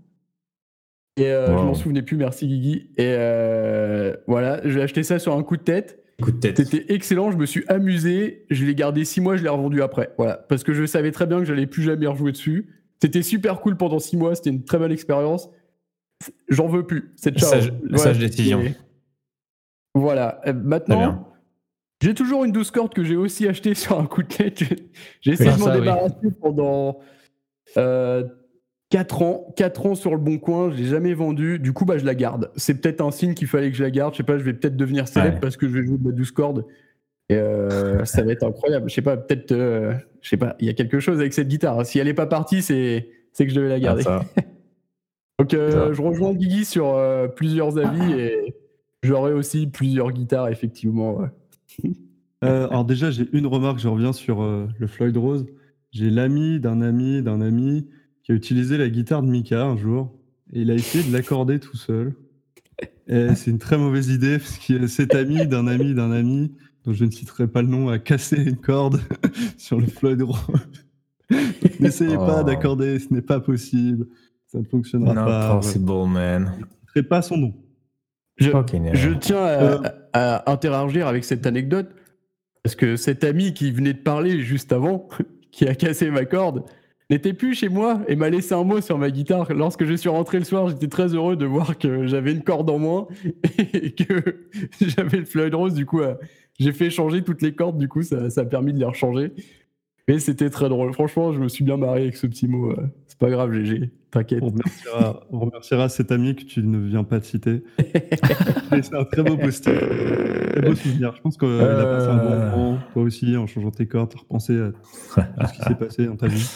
[1.18, 2.92] Et euh, je m'en souvenais plus, merci Guigui.
[2.98, 6.04] Et euh, voilà, j'ai acheté ça sur un coup de tête.
[6.22, 6.58] Coup de tête.
[6.58, 8.46] C'était excellent, je me suis amusé.
[8.50, 10.14] Je l'ai gardé six mois, je l'ai revendu après.
[10.18, 12.70] Voilà, parce que je savais très bien que j'allais plus jamais rejouer dessus.
[13.02, 15.50] C'était super cool pendant six mois, c'était une très bonne expérience.
[16.50, 17.14] J'en veux plus.
[17.16, 18.62] Cette Sage- sage décision.
[18.64, 18.78] c'est-
[19.96, 20.42] Voilà.
[20.48, 21.32] Euh, Maintenant,
[22.02, 24.60] j'ai toujours une douce corde que j'ai aussi achetée sur un coup de tête.
[25.22, 25.80] J'ai- essayé de m'en oui.
[25.80, 27.00] débarrasser pendant
[28.90, 29.54] 4 ans.
[29.56, 31.60] 4 ans sur le bon coin, je l'ai jamais vendue.
[31.60, 32.52] Du coup, bah, je la garde.
[32.56, 34.14] C'est peut-être un signe qu'il fallait que je la garde.
[34.14, 35.40] Je sais pas, je vais peut-être devenir célèbre Ouais.
[35.42, 36.66] parce que je vais jouer de la douce corde.
[37.30, 38.90] Et euh, ça va être incroyable.
[38.90, 41.48] Je sais pas, peut-être, euh, je sais pas, il y a quelque chose avec cette
[41.48, 41.86] guitare.
[41.86, 44.04] Si elle est pas partie, c'est c'est que je devais la garder.
[44.08, 44.44] Ah, ça.
[45.40, 48.54] Donc, euh, je rejoins Guigui sur euh, plusieurs avis et
[49.04, 51.18] j'aurai aussi plusieurs guitares, effectivement.
[51.18, 51.28] ouais.
[52.44, 55.46] Euh, alors déjà, j'ai une remarque, je reviens sur euh, le Floyd Rose.
[55.92, 57.88] J'ai l'ami d'un ami d'un ami
[58.24, 60.14] qui a utilisé la guitare de Mika un jour
[60.54, 62.14] et il a essayé de l'accorder tout seul.
[63.08, 66.54] Et c'est une très mauvaise idée parce que cet ami d'un ami d'un ami,
[66.86, 69.02] dont je ne citerai pas le nom, a cassé une corde
[69.58, 70.38] sur le Floyd Rose.
[71.80, 72.44] N'essayez pas Oh.
[72.44, 74.08] d'accorder, ce n'est pas possible.
[74.52, 75.56] Ça ne fonctionnera Not pas.
[75.58, 76.52] possible, man.
[76.96, 77.54] Je ne pas son nom.
[78.38, 78.50] Je,
[79.20, 79.80] tiens à, Euh.
[80.14, 81.90] à- à interagir avec cette anecdote
[82.64, 85.08] parce que cet ami qui venait de parler juste avant,
[85.52, 86.64] qui a cassé ma corde,
[87.10, 89.52] n'était plus chez moi et m'a laissé un mot sur ma guitare.
[89.54, 92.70] Lorsque je suis rentré le soir, j'étais très heureux de voir que j'avais une corde
[92.70, 93.08] en moins
[93.74, 94.48] et que
[94.82, 95.74] j'avais le Floyd Rose.
[95.74, 96.16] Du coup, euh,
[96.60, 97.78] j'ai fait changer toutes les cordes.
[97.78, 99.32] Du coup, ça, ça a permis de les rechanger.
[100.10, 100.92] Mais c'était très drôle.
[100.94, 102.72] Franchement, je me suis bien marré avec ce petit mot.
[102.72, 102.88] euh.
[103.08, 103.92] C'est pas grave, GG.
[104.12, 104.40] T'inquiète.
[104.42, 107.64] On remerciera, on remerciera cet ami que tu ne viens pas de citer.
[108.82, 111.14] C'est un très beau post Très beau souvenir.
[111.16, 112.50] Je pense qu'il a passé un bon Euh.
[112.52, 116.06] moment, toi aussi, en changeant tes cordes, t'as repensé à tout ce qui s'est passé
[116.08, 116.50] dans ta vie.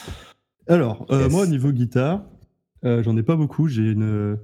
[0.68, 1.32] Alors, euh, Yes.
[1.32, 2.24] moi, au niveau guitare,
[2.86, 3.68] euh, j'en ai pas beaucoup.
[3.68, 4.04] J'ai une.
[4.04, 4.36] euh,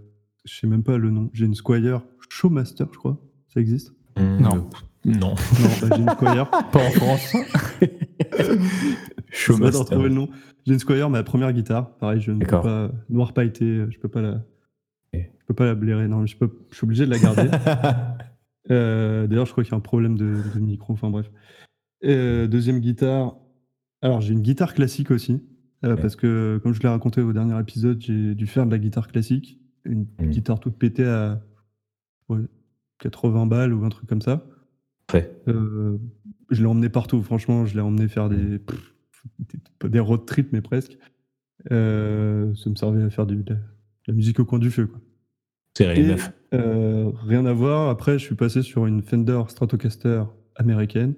[0.46, 1.30] Je sais même pas le nom.
[1.34, 3.18] J'ai une Squire Showmaster, je crois.
[3.52, 3.92] Ça existe?
[4.18, 4.70] Mm, Non.
[5.06, 5.14] Non.
[5.16, 5.34] Non,
[5.82, 6.50] bah, j'ai une Squire.
[6.72, 7.34] Pas en France.
[9.32, 9.80] Je Showmaster.
[9.82, 10.30] retrouver le nom.
[10.66, 11.96] J'ai une Squire, ma première guitare.
[11.98, 12.92] Pareil, je ne peux pas.
[13.10, 14.44] Noir pailleté, je peux pas la.
[15.14, 16.08] Je peux pas la blairer.
[16.08, 16.50] Non, je, peux...
[16.72, 17.50] je suis obligé de la garder.
[18.72, 20.94] Euh, D'ailleurs, je crois qu'il y a un problème de, de micro.
[20.94, 21.32] Enfin bref.
[22.06, 23.36] Euh, deuxième guitare.
[24.04, 25.42] Alors, j'ai une guitare classique aussi.
[25.84, 26.02] euh, Ok.
[26.02, 29.08] Parce que, comme je l'ai raconté au dernier épisode, j'ai dû faire de la guitare
[29.08, 29.60] classique.
[29.86, 30.26] Une Mm.
[30.30, 31.42] guitare toute pétée à
[32.28, 32.42] ouais,
[33.00, 34.46] 80 balles ou un truc comme ça.
[35.48, 35.98] Euh,
[36.52, 37.22] je l'ai emmené partout.
[37.24, 38.94] Franchement, je l'ai emmené faire des, pff,
[39.40, 40.98] des, des road trips, mais presque.
[41.72, 43.56] Euh, ça me servait à faire du- de,
[44.08, 44.88] la, musique au coin du feu.
[44.88, 45.00] Quoi.
[45.78, 46.16] C'est
[46.54, 47.90] euh, rien à voir.
[47.90, 50.24] Après, je suis passé sur une Fender Stratocaster
[50.56, 51.14] américaine.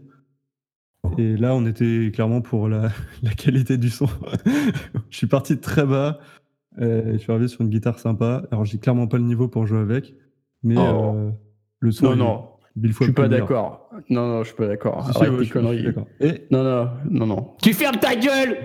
[1.04, 1.12] Oh.
[1.17, 2.89] Et là, on était clairement pour la,
[3.23, 4.08] la qualité du son.
[5.10, 6.19] je suis parti de très bas.
[6.80, 8.47] euh, je suis arrivé sur une guitare sympa.
[8.51, 10.13] Alors, j'ai clairement pas le niveau pour jouer avec.
[10.63, 11.13] Mais Oh.
[11.15, 11.32] euh,
[11.80, 13.89] le son, Non, est non, mille je fois suis pas d'accord.
[14.10, 15.05] Non, non, je suis pas d'accord.
[15.07, 15.86] Si, si, Arrête ouais, tes je je conneries.
[16.19, 17.53] Et Non, non, non, non.
[17.62, 18.57] tu fermes ta gueule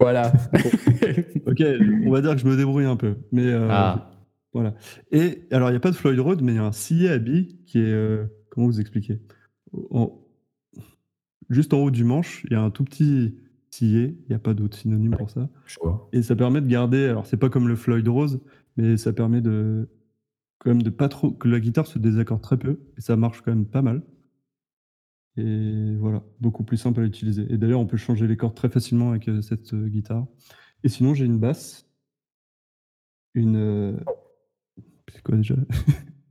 [0.00, 0.32] Voilà.
[1.46, 1.62] Ok,
[2.06, 3.16] on va dire que je me débrouille un peu.
[3.32, 4.10] Mais euh, Ah.
[4.52, 4.74] voilà.
[5.12, 7.10] Et alors, il n'y a pas de Floyd Road, mais il y a un sillet
[7.10, 7.92] à billes qui est.
[7.92, 9.20] euh, comment vous expliquer
[9.90, 10.18] En-
[11.50, 13.36] Juste en haut du manche, il y a un tout petit
[13.70, 14.16] sillet.
[14.22, 15.48] Il n'y a pas d'autre synonyme pour ça.
[15.66, 15.76] Je.
[16.12, 17.04] Et ça permet de garder.
[17.06, 18.40] Alors, c'est pas comme le Floyd Rose,
[18.78, 19.88] mais ça permet de.
[20.64, 21.30] Quand même de pas trop.
[21.30, 22.80] que la guitare se désaccorde très peu.
[22.96, 24.02] Et ça marche quand même pas mal.
[25.36, 27.46] Et voilà, beaucoup plus simple à utiliser.
[27.52, 30.26] Et d'ailleurs, on peut changer les cordes très facilement avec euh, cette euh, guitare.
[30.84, 31.86] Et sinon, j'ai une basse.
[33.34, 33.56] Une.
[33.56, 33.96] euh,
[35.12, 35.56] C'est quoi déjà?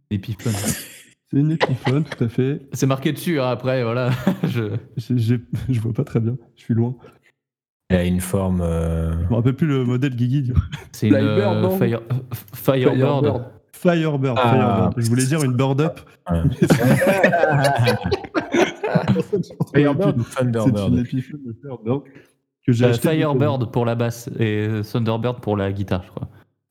[0.09, 0.53] Epiphone.
[1.31, 2.61] C'est une Epiphone, tout à fait.
[2.73, 4.11] C'est marqué dessus, hein, après, voilà.
[4.43, 4.77] Je...
[4.97, 6.95] J'ai- j'ai- Je vois pas très bien, je suis loin.
[7.89, 8.61] Elle a une forme.
[8.61, 10.43] euh, Je me rappelle plus le modèle Guigui.
[10.43, 10.61] du coup.
[10.93, 11.77] C'est une euh, non?
[11.77, 12.03] Fire-
[12.53, 12.95] Firebird.
[13.25, 13.51] Firebird.
[13.83, 14.93] Firebird, Ah, Firebird.
[14.97, 15.99] Je voulais dire une bird up.
[19.73, 21.03] Firebird ou Thunderbird
[22.65, 23.09] que Euh, acheté.
[23.09, 26.29] Firebird pour la basse et Thunderbird pour la guitare, je crois.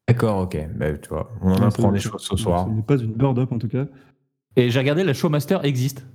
[0.08, 0.56] D'accord, ok.
[0.76, 2.66] Bah, tu vois, on en apprend des choses ce soir.
[2.66, 3.86] Ce n'est pas une bird up en tout cas.
[4.56, 6.06] Et j'ai regardé, la Showmaster existe.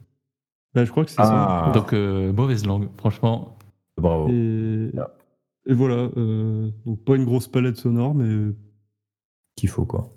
[0.73, 1.71] Bah, je crois que c'est Ah.
[1.73, 3.57] Donc, euh, mauvaise langue, franchement.
[3.97, 4.27] Bravo.
[4.27, 4.33] ça.
[4.33, 4.91] Et,
[5.71, 6.09] et voilà.
[6.17, 8.51] euh, donc pas une grosse palette sonore, mais
[9.55, 10.09] Qu'il faut, quoi.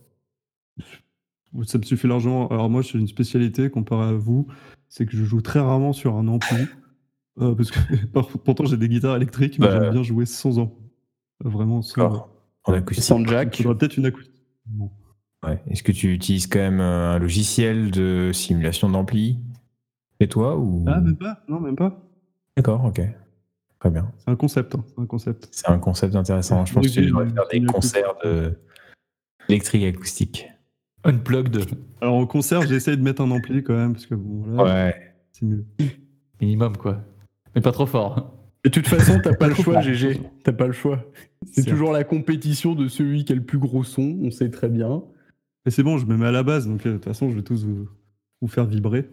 [1.65, 2.49] Ça me suffit largement.
[2.49, 4.47] Alors moi, j'ai une spécialité comparé à vous,
[4.89, 6.57] c'est que je joue très rarement sur un ampli.
[7.41, 7.79] Euh, parce que
[8.45, 9.81] pourtant j'ai des guitares électriques, mais Bah.
[9.83, 10.77] j'aime bien jouer sans ampli.
[11.45, 12.29] Euh, Vraiment sans.
[12.65, 13.05] En acoustique.
[13.05, 13.57] Sans Il jack.
[13.57, 14.35] faudrait peut-être une acoustique.
[14.67, 14.91] Bon.
[15.47, 15.59] Ouais.
[15.69, 19.39] Est-ce que tu utilises quand même euh, un logiciel de simulation d'ampli
[20.21, 20.85] Et toi ou...
[20.87, 21.99] Ah, même pas Non, même pas.
[22.57, 23.01] D'accord, ok.
[23.79, 24.13] Très bien.
[24.19, 24.75] C'est un concept.
[24.75, 25.49] hein, C'est un concept.
[25.51, 26.67] C'est un concept intéressant.
[26.67, 28.59] Je pense que je devrais faire des concerts de
[29.49, 30.47] électrique acoustique.
[31.05, 31.65] Unplugged,
[32.01, 34.95] Alors en concert, j'essaye de mettre un ampli quand même, parce que bon, là, Ouais.
[35.33, 35.65] c'est mieux.
[36.41, 36.99] minimum, quoi.
[37.55, 38.35] Mais pas trop fort.
[38.65, 40.21] De toute façon, t'as pas le choix, GG.
[40.45, 41.03] T'as pas le choix.
[41.53, 44.69] C'est toujours la compétition de celui qui a le plus gros son, on sait très
[44.69, 45.03] bien.
[45.65, 47.37] Mais c'est bon, je me mets à la base, donc euh, de toute façon, je
[47.37, 47.89] vais tous vous,
[48.43, 49.09] vous faire vibrer.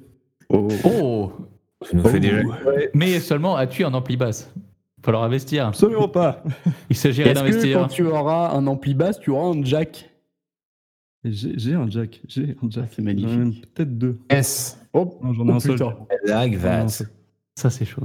[0.50, 0.67] Oh.
[0.84, 1.32] Oh
[1.84, 2.41] Ça nous fait déjà.
[2.93, 4.54] Mais seulement as-tu un ampli basse?
[5.04, 5.67] Falloir investir.
[5.67, 6.43] Absolument pas
[6.89, 7.80] Il s'agirait Est-ce que d'investir.
[7.80, 10.10] quand tu auras un ampli basse, tu auras un jack?
[10.10, 10.16] Et
[11.31, 12.91] J'ai un jack, j'ai un jack.
[12.95, 13.29] C'est magnifique.
[13.29, 14.19] J'en ai même Peut-être deux.
[14.29, 14.79] S.
[14.93, 15.77] Oh, Non, j'en ai oh un seul.
[15.77, 17.09] J'en ai un seul.
[17.55, 18.03] Ça, c'est chaud.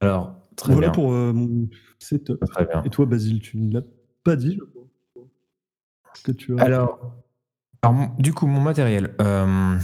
[0.00, 0.94] Alors, très Voilà bien.
[0.94, 1.68] pour euh, mon
[1.98, 2.38] setup.
[2.46, 2.82] Très bien.
[2.84, 3.82] Et toi, Basile, tu ne l'as
[4.22, 4.84] pas dit, je crois.
[6.24, 6.62] que tu as.
[6.62, 7.14] Alors,
[7.82, 9.14] alors, du coup, mon matériel.
[9.20, 9.78] euh,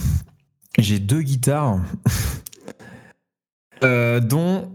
[0.78, 1.80] J'ai deux guitares,
[3.84, 4.72] euh, dont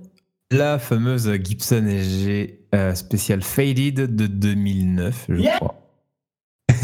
[0.51, 5.75] la fameuse Gibson SG euh, Special Faded de 2009, je crois.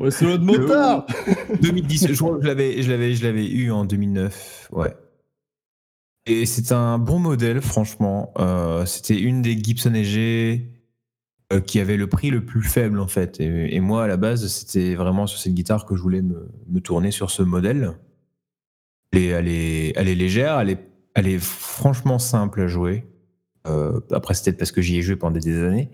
[0.00, 1.06] Ouais, c'est l'autre motard
[1.60, 4.96] 2010, je crois que je l'avais, je l'avais, je l'avais eu en 2009, ouais.
[6.26, 8.32] Et c'est un bon modèle, franchement.
[8.38, 10.70] Euh, c'était une des Gibson SG
[11.52, 13.40] euh, qui avait le prix le plus faible, en fait.
[13.40, 17.10] Et, moi, à la base, c'était vraiment sur cette guitare que je voulais me, tourner
[17.10, 17.92] sur ce modèle.
[19.12, 23.06] Et elle est, elle est légère, elle est, elle est franchement simple à jouer.
[23.66, 25.90] Euh, après, peut-être parce que j'y ai joué pendant des années.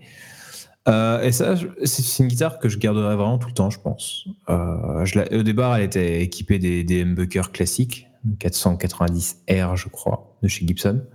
[0.87, 4.25] Euh, et ça, c'est une guitare que je garderai vraiment tout le temps, je pense.
[4.49, 8.07] Euh, au départ, elle était équipée des, des humbuckers classiques,
[8.39, 11.05] 490R, je crois, de chez Gibson.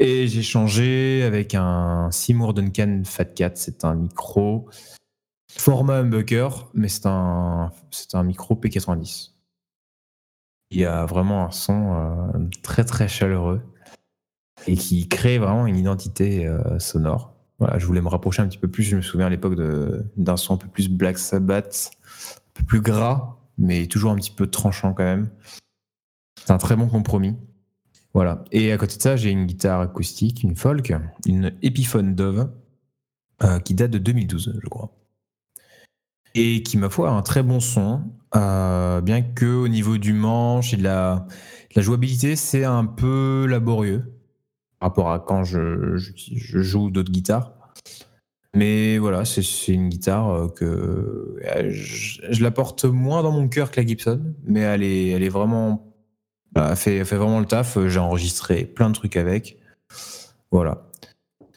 [0.00, 3.56] Et j'ai changé avec un Seymour Duncan Fat 4.
[3.56, 4.68] C'est un micro
[5.50, 7.70] format humbucker, mais c'est un,
[8.12, 9.32] un micro P90.
[10.70, 13.62] Il y a vraiment un son euh, très très chaleureux
[14.66, 17.37] et qui crée vraiment une identité sonore.
[17.58, 18.84] Voilà, je voulais me rapprocher un petit peu plus.
[18.84, 19.54] Je me souviens à l'époque
[20.16, 24.30] d'un son un peu plus Black Sabbath, un peu plus gras, mais toujours un petit
[24.30, 25.30] peu tranchant quand même.
[26.44, 27.36] C'est un très bon compromis.
[28.14, 28.44] Voilà.
[28.52, 30.92] Et à côté de ça, j'ai une guitare acoustique, une folk,
[31.26, 32.50] une Epiphone Dove,
[33.42, 34.92] euh, qui date de 2012, je crois.
[36.34, 38.02] Et qui, ma foi, a un très bon son,
[38.36, 41.26] euh, bien que au niveau du manche et de la
[41.76, 44.17] jouabilité, c'est un peu laborieux
[44.78, 47.52] par rapport à quand je, je- je joue d'autres guitares.
[48.54, 53.46] Mais voilà, c'est une guitare euh, que euh, je, je la porte moins dans mon
[53.48, 55.92] cœur que la Gibson, mais elle est, elle est vraiment,
[56.52, 57.78] bah, elle fait, elle fait vraiment le taf.
[57.88, 59.58] J'ai enregistré plein de trucs avec,
[60.50, 60.86] voilà.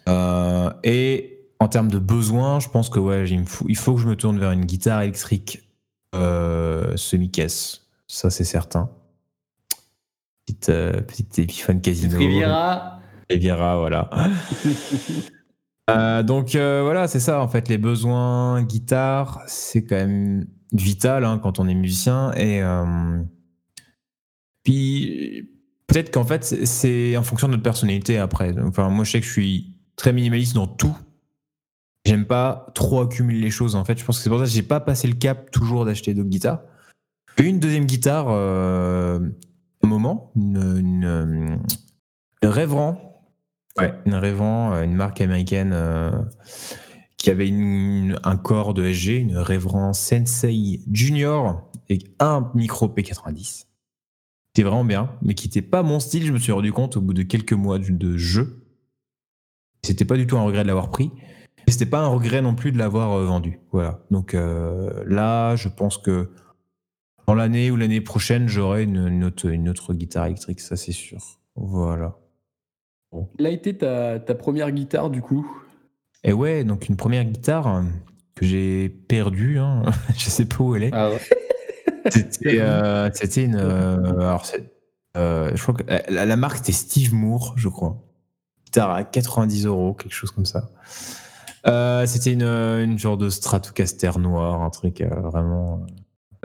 [0.09, 4.01] Euh, et en termes de besoins, je pense que ouais, il, faut, il faut que
[4.01, 5.69] je me tourne vers une guitare électrique
[6.13, 8.89] euh, semi-caisse, ça c'est certain.
[10.45, 12.17] Petite, euh, petite Epiphone Casino.
[12.17, 12.99] Riviera.
[13.31, 14.09] Riviera, voilà.
[15.89, 21.25] Euh, donc euh, voilà, c'est ça en fait, les besoins guitare, c'est quand même vital
[21.25, 22.31] hein, quand on est musicien.
[22.33, 23.21] Et euh,
[24.63, 25.49] puis
[25.87, 28.53] peut-être qu'en fait c'est- en fonction de notre personnalité après.
[28.59, 30.95] Enfin moi je sais que je suis très minimaliste dans tout.
[32.05, 33.97] J'aime pas trop accumuler les choses en fait.
[33.99, 36.29] Je pense que c'est pour ça que j'ai pas passé le cap toujours d'acheter d'autres
[36.29, 36.61] guitares.
[37.37, 39.21] Une deuxième guitare, un
[39.83, 41.59] moment, une, une, une.
[43.77, 46.11] Ouais, une euh, une marque américaine euh,
[47.17, 47.51] qui avait
[48.23, 53.65] un corps de SG, une Revran Sensei Junior et un micro P90.
[54.53, 56.25] C'était vraiment bien, mais qui n'était pas mon style.
[56.25, 58.65] Je me suis rendu compte au bout de quelques mois de, jeu.
[59.83, 61.11] C'était pas du tout un regret de l'avoir pris.
[61.67, 63.59] Et c'était pas un regret non plus de l'avoir euh, vendu.
[63.71, 64.03] Voilà.
[64.11, 66.31] Donc là, je pense que
[67.27, 70.91] dans l'année ou l'année prochaine, j'aurai une, une autre, une autre guitare électrique, ça c'est
[70.91, 71.19] sûr.
[71.55, 72.17] Voilà.
[73.37, 75.45] Quelle a été ta, ta première guitare du coup
[76.23, 77.81] Et ouais, donc une première guitare euh,
[78.35, 79.83] que j'ai perdue, hein.
[80.17, 80.91] je sais pas où elle est.
[80.93, 81.19] Ah ouais.
[82.09, 83.55] C'était euh, c'était une.
[83.55, 84.71] euh, alors, c'est-
[85.17, 88.01] euh, je crois que la, la marque c'était Steve Moore, je crois.
[88.65, 90.69] Guitare à 90 euros, quelque chose comme ça.
[92.07, 95.85] C'était une, une genre de Stratocaster noir, un truc vraiment.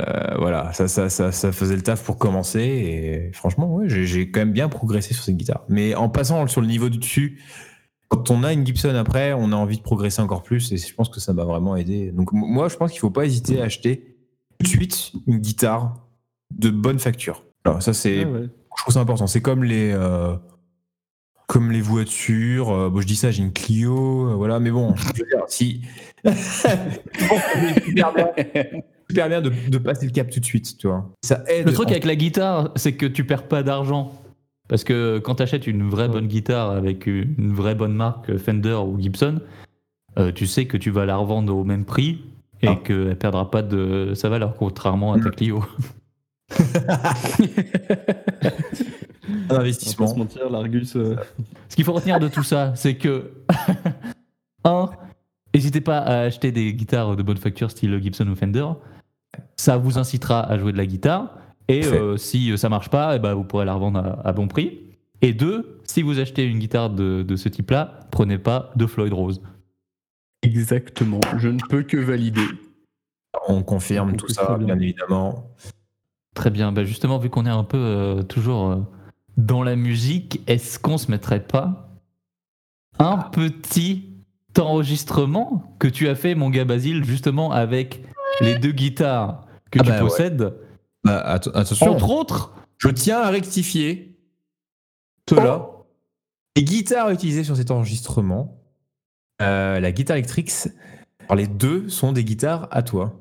[0.00, 4.30] Euh, voilà, ça, ça, ça, ça faisait le taf pour commencer et franchement, ouais, j'ai
[4.30, 5.64] quand même bien progressé sur cette guitare.
[5.68, 7.40] Mais en passant sur le niveau du dessus,
[8.08, 10.94] quand on a une Gibson après, on a envie de progresser encore plus et je
[10.94, 12.12] pense que ça m'a vraiment aidé.
[12.12, 14.16] Donc moi, je pense qu'il faut pas hésiter à acheter
[14.58, 16.06] tout de suite une guitare
[16.54, 17.44] de bonne facture.
[17.64, 18.48] Alors ça c'est, Ah ouais.
[18.76, 19.26] je trouve ça important.
[19.26, 20.36] C'est comme les, euh,
[21.48, 22.70] comme les voitures.
[22.70, 24.60] euh, bon, je dis ça, j'ai une Clio, euh, voilà.
[24.60, 25.82] Mais bon, je veux dire, si
[29.08, 31.10] super bien, de, de passer le cap tout de suite, tu vois.
[31.22, 31.66] Ça aide.
[31.66, 34.12] Le truc en- avec la guitare, c'est que tu perds pas d'argent.
[34.68, 38.74] Parce que quand tu achètes une vraie bonne guitare avec une vraie bonne marque Fender
[38.84, 39.40] ou Gibson,
[40.18, 42.18] euh, tu sais que tu vas la revendre au même prix
[42.62, 42.74] et Ah.
[42.82, 45.32] qu'elle perdra pas de sa valeur, contrairement à ta Mm.
[45.32, 45.64] Clio.
[49.28, 50.06] un On investissement.
[50.06, 50.96] se mentir, l'Argus.
[50.96, 51.16] euh,
[51.68, 53.32] Ce qu'il faut retenir de tout ça, c'est que,
[54.64, 54.90] un,
[55.54, 58.66] n'hésitez pas à acheter des guitares de bonne facture style Gibson ou Fender.
[59.56, 61.30] Ça vous incitera à jouer de la guitare.
[61.68, 64.46] Et euh, si ça marche pas, eh ben, vous pourrez la revendre à, à bon
[64.48, 64.80] prix.
[65.22, 69.12] Et deux, si vous achetez une guitare de, de ce type-là, prenez pas de Floyd
[69.12, 69.40] Rose.
[70.42, 72.46] Exactement, je ne peux que valider.
[73.48, 74.66] On confirme On tout ça, bien.
[74.66, 75.50] bien évidemment.
[76.34, 76.70] Très bien.
[76.70, 78.76] Ben, justement, vu qu'on est un peu euh, toujours euh,
[79.36, 81.90] dans la musique, est-ce qu'on se mettrait pas
[82.98, 84.04] un petit
[84.58, 88.02] enregistrement que tu as fait, mon gars Basile, justement avec
[88.40, 89.45] les deux guitares?
[89.70, 90.00] Que Ah tu bah ouais.
[90.08, 90.54] possèdes,
[91.04, 94.18] Bah, att- attention, entre autres je tiens à rectifier
[95.28, 95.68] cela.
[96.56, 98.62] Les guitares utilisées sur cet enregistrement,
[99.42, 100.52] euh, la guitare électrique,
[101.28, 103.18] alors les deux sont des guitares à toi.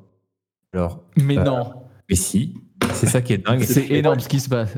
[0.73, 1.73] Alors, Mais Euh, non,
[2.09, 2.55] mais si,
[2.93, 3.63] c'est ça qui est dingue.
[3.63, 4.73] c'est énorme ce qui se passe.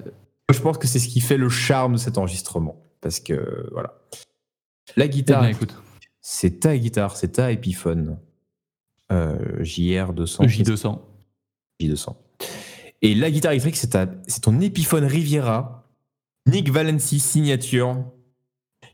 [0.52, 2.82] Je pense que c'est ce qui fait le charme de cet enregistrement.
[3.02, 3.94] Parce que, voilà.
[4.96, 5.76] La Eh guitare, bien, écoute,
[6.22, 8.18] c'est ta guitare, c'est ta Epiphone
[9.12, 10.46] euh, JR200.
[10.48, 11.00] J200.
[11.80, 12.16] J200.
[13.02, 15.88] Et la guitare électrique, c'est ton Epiphone Riviera,
[16.48, 18.04] Nick Valency signature.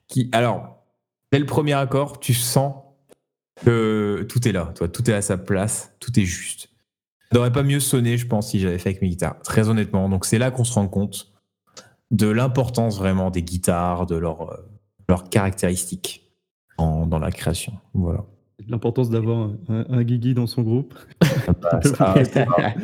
[0.08, 0.84] Qui, alors,
[1.32, 2.76] dès le premier accord, tu sens
[3.66, 6.70] que tout est là, toi, tout est à sa place, tout est juste.
[7.32, 9.40] Ça n'aurait pas mieux sonné, je pense, si j'avais fait avec mes guitares.
[9.44, 10.10] Très honnêtement.
[10.10, 11.32] Donc, c'est là qu'on se rend compte
[12.12, 14.58] de l'importance vraiment des guitares, de leurs euh,
[15.10, 16.32] leurs caractéristiques
[16.78, 17.74] en- dans la création.
[17.94, 18.24] Voilà.
[18.70, 20.94] L'importance d'avoir un, un Guigui dans son groupe.
[21.72, 22.14] Ah, ça,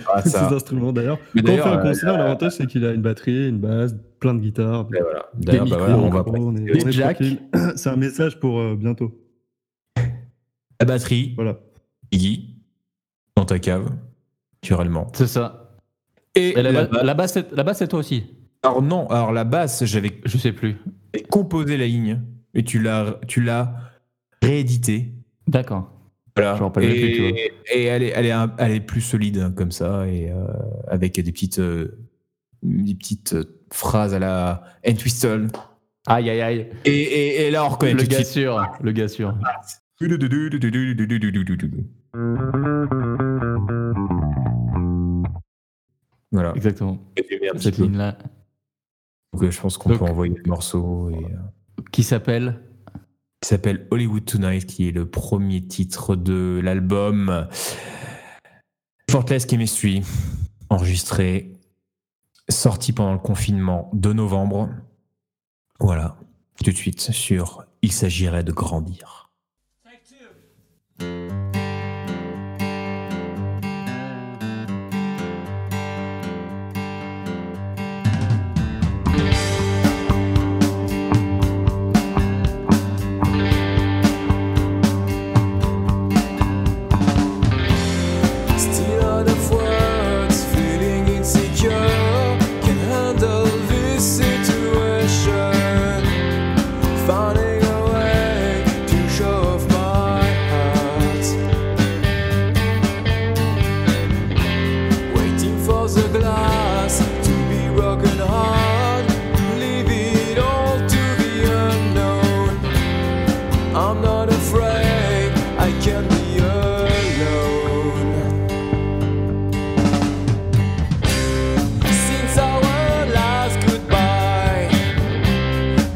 [0.08, 0.54] ah, Ses ça.
[0.54, 1.20] instruments d'ailleurs.
[1.34, 3.96] Mais Quand on fait un euh, concert, l'avantage c'est qu'il a une batterie, une basse,
[4.20, 4.88] plein de guitares.
[4.96, 5.26] Et voilà.
[5.36, 7.78] D'ailleurs, bah micros, on va on est, des on est.
[7.78, 9.12] C'est un message pour euh, bientôt.
[10.80, 11.58] La batterie, Voilà.
[12.12, 12.56] Iggy,
[13.36, 13.90] dans ta cave,
[14.64, 15.08] naturellement.
[15.14, 15.76] C'est ça.
[16.36, 18.24] Et, Et la, la ba- basse- la basse, c'est- la basse, c'est toi aussi.
[18.64, 20.78] Alors non, alors la basse, j'avais Je sais plus.
[21.30, 22.22] composé la ligne
[22.54, 23.74] et tu l'as, tu l'as
[24.42, 25.14] réédité.
[25.50, 25.92] D'accord.
[26.36, 26.56] Voilà.
[26.56, 27.40] Je et, plus, tu vois.
[27.74, 30.46] et elle est, elle est, un- elle est plus solide hein, comme ça et euh,
[30.88, 31.98] avec des petites, euh,
[32.62, 33.44] des petites euh,
[33.74, 35.48] phrases à la Entwistle.
[36.08, 36.70] Aïe, aïe, aïe.
[36.86, 38.64] Et, et, et là, on reconnaît Le gars sûr.
[38.82, 39.36] Le gars sûr.
[46.32, 46.54] Voilà.
[46.56, 47.00] Exactement.
[47.58, 48.18] Cette ligne-là.
[49.34, 51.26] Donc, je pense qu'on peut envoyer le morceau et,
[51.92, 52.62] Qui s'appelle?
[53.42, 57.48] Qui s'appelle Hollywood Tonight, qui est le premier titre de l'album
[59.08, 60.04] Effortless Chemistry,
[60.70, 61.58] enregistré,
[62.50, 64.70] sorti pendant le confinement de novembre.
[65.80, 66.18] Voilà,
[66.64, 69.32] tout de suite sur Il s'agirait de grandir.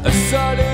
[0.04, 0.73] a sudden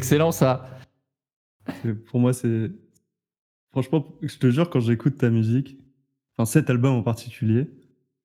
[0.00, 0.66] Excellent ça.
[2.06, 2.70] Pour moi, c'est.
[3.70, 5.76] Franchement, je te jure, quand j'écoute ta musique,
[6.34, 7.68] enfin cet album en particulier,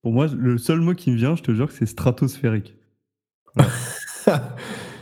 [0.01, 2.75] pour moi, le seul mot qui me vient, je te jure que c'est stratosphérique.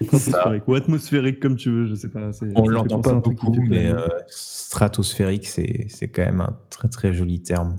[0.02, 2.32] Stratosphérique ou atmosphérique, comme tu veux, je sais pas.
[2.56, 7.42] On l'entend pas beaucoup, mais euh, stratosphérique, c'est c'est quand même un très très joli
[7.42, 7.78] terme.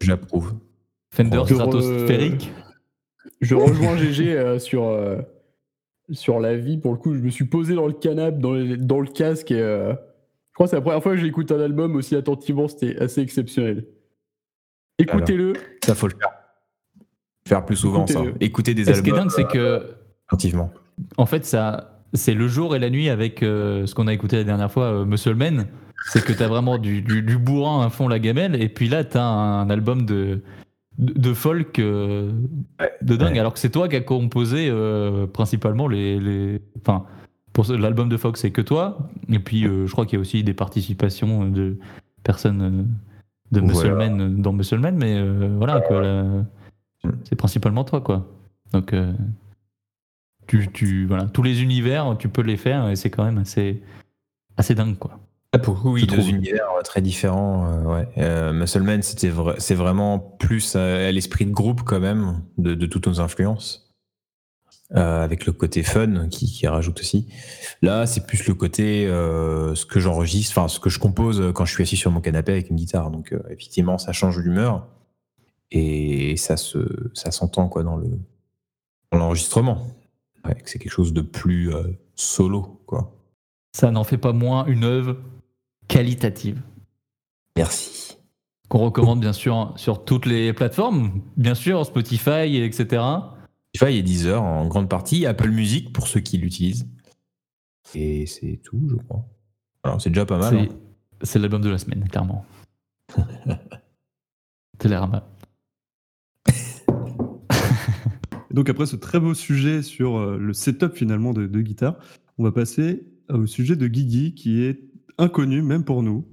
[0.00, 0.54] J'approuve.
[1.10, 2.52] Fender stratosphérique.
[3.40, 5.22] Je rejoins GG euh, sur, euh,
[6.10, 6.78] sur la vie.
[6.78, 9.50] Pour le coup, je me suis posé dans le canapé, dans le, dans le casque.
[9.50, 12.68] Et, euh, je crois que c'est la première fois que j'écoute un album aussi attentivement.
[12.68, 13.86] C'était assez exceptionnel.
[14.98, 15.54] Écoutez-le.
[15.84, 16.30] Ça, faut le faire.
[17.46, 18.22] Faire plus souvent, ça.
[18.40, 19.94] Écouter des Et ce qui est albums dingue, c'est que
[20.28, 20.72] attentivement.
[21.16, 24.36] en fait, ça, c'est le jour et la nuit avec euh, ce qu'on a écouté
[24.36, 25.66] la dernière fois, euh, Muscleman.
[26.08, 29.02] C'est que t'as vraiment du, du, du bourrin à fond la gamelle, et puis là,
[29.02, 30.40] t'as un album de,
[30.98, 32.32] de, folk euh,
[33.02, 33.38] de dingue, ouais.
[33.40, 36.18] alors que c'est toi qui as composé euh, principalement les.
[36.20, 36.60] les...
[36.80, 37.04] Enfin,
[37.52, 38.98] pour ce- l'album de Fox, c'est que toi,
[39.30, 41.78] et puis euh, je crois qu'il y a aussi des participations de
[42.22, 42.86] personnes
[43.52, 44.04] de Voilà.
[44.04, 46.24] Euh, dans Muscleman, mais euh, voilà, quoi, là,
[47.24, 48.26] c'est principalement toi, quoi.
[48.72, 48.92] Donc.
[48.92, 49.12] euh,
[50.48, 53.82] tu, tu, voilà, tous les univers, tu peux les faire et c'est quand même assez,
[54.56, 55.15] assez dingue, quoi.
[55.56, 56.28] Ah, pour oui, deux trouve.
[56.28, 57.66] univers euh, très différents.
[57.70, 58.08] euh, ouais.
[58.18, 62.74] Euh, Muscleman, c'était vra- c'est vraiment plus à, à l'esprit de groupe quand même, de,
[62.74, 63.82] de toutes nos influences.
[64.94, 67.26] Euh, avec le côté fun qui, qui rajoute aussi.
[67.82, 71.64] Là, c'est plus le côté euh, ce que j'enregistre, enfin ce que je compose quand
[71.64, 73.10] je suis assis sur mon canapé avec une guitare.
[73.10, 74.86] Donc euh, effectivement, ça change l'humeur
[75.72, 76.78] et ça se,
[77.14, 78.06] ça s'entend quoi dans le
[79.10, 79.88] dans l'enregistrement.
[80.44, 81.82] Ouais, c'est quelque chose de plus euh,
[82.14, 83.12] solo quoi.
[83.76, 85.16] Ça n'en fait pas moins une œuvre
[85.88, 86.62] qualitative
[87.56, 88.18] Merci.
[88.68, 93.02] qu'on recommande bien sûr sur toutes les plateformes, bien sûr Spotify, etc.
[93.74, 96.88] Spotify et Deezer en grande partie, Apple Music pour ceux qui l'utilisent.
[97.94, 99.24] Et c'est tout, je crois.
[99.82, 100.54] Alors c'est déjà pas mal.
[100.54, 100.76] C'est hein.
[101.22, 102.44] c'est l'album de la semaine, clairement.
[104.78, 105.28] Télérama.
[106.48, 106.52] Et
[108.54, 111.96] Donc après ce très beau sujet sur euh, le setup finalement de, de guitare,
[112.38, 114.80] on va passer au sujet de Guigui qui est
[115.18, 116.24] inconnu même pour nous.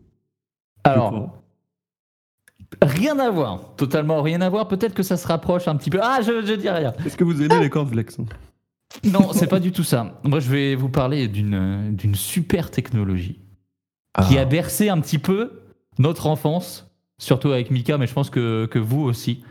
[0.83, 1.37] Alors,
[2.81, 4.67] rien à voir, totalement rien à voir.
[4.67, 5.99] Peut-être que ça se rapproche un petit peu.
[6.01, 6.93] Ah, je, je dis rien.
[7.05, 8.17] est-ce que vous aimez les cordes Flex
[9.05, 10.19] Non, c'est pas du tout ça.
[10.23, 13.39] Moi, je vais vous parler d'une d'une super technologie
[14.27, 14.41] qui Ah.
[14.41, 15.61] a bercé un petit peu
[15.99, 19.43] notre enfance, surtout avec Mika, mais je pense que, que vous aussi.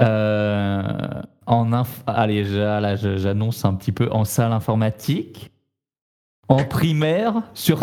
[0.00, 0.82] Euh,
[1.46, 5.50] en inf- Allez, j'annonce un petit peu en salle informatique,
[6.48, 7.80] en primaire, sur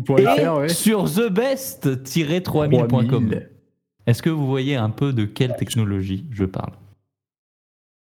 [0.00, 0.24] pour et
[0.56, 0.68] ouais.
[0.68, 2.88] sur thebest-3000.com.
[3.08, 3.48] 3000.
[4.06, 6.72] Est-ce que vous voyez un peu de quelle technologie je parle?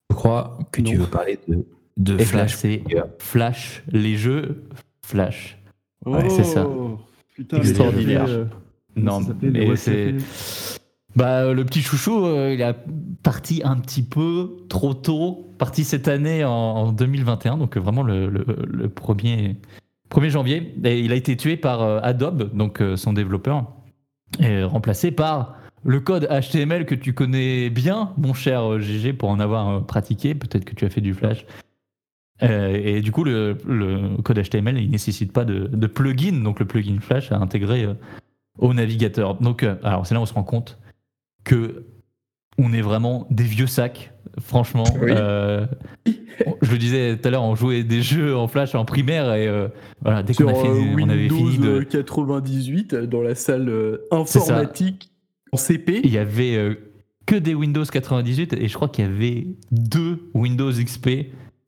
[0.10, 1.66] Je crois que tu veux parler de,
[1.98, 2.56] de Et là, Flash.
[2.56, 2.84] c'est
[3.20, 4.64] Flash, les jeux
[5.06, 5.58] Flash.
[6.06, 6.68] Ouais, c'est ça.
[6.68, 7.00] Oh,
[7.36, 8.26] Putain, Extraordinaire.
[8.28, 8.46] euh,
[8.96, 10.16] Non, mais c'est.
[11.16, 12.74] Bah, euh, le petit chouchou, euh, il a
[13.22, 18.02] parti un petit peu trop tôt, parti cette année en, en 2021, donc euh, vraiment
[18.02, 19.56] le, le 1er,
[20.10, 20.74] 1er janvier.
[20.84, 23.66] Il a été tué par Adobe, donc son développeur,
[24.40, 29.40] et remplacé par le code HTML que tu connais bien, mon cher GG, pour en
[29.40, 30.34] avoir pratiqué.
[30.34, 31.46] Peut-être que tu as fait du Flash.
[32.42, 33.58] Et du coup, le,
[34.24, 37.88] code HTML, il nécessite pas de, plugin, donc le plugin Flash à intégrer
[38.58, 39.36] au navigateur.
[39.36, 40.78] Donc, alors c'est là où on se rend compte
[41.44, 41.86] que
[42.58, 44.84] on est vraiment des vieux sacs, franchement.
[45.02, 45.10] Oui.
[45.10, 45.66] Euh,
[46.62, 49.48] je le disais tout à l'heure, on jouait des jeux en flash en primaire et
[49.48, 49.68] euh,
[50.02, 51.68] voilà, dès qu'on a fini- euh, on avait Windows fini de.
[51.68, 55.12] euh, 98 euh, dans la salle euh, informatique
[55.52, 56.02] en CP.
[56.04, 56.78] Il y avait
[57.26, 61.08] que des Windows 98 et je crois qu'il y avait deux Windows XP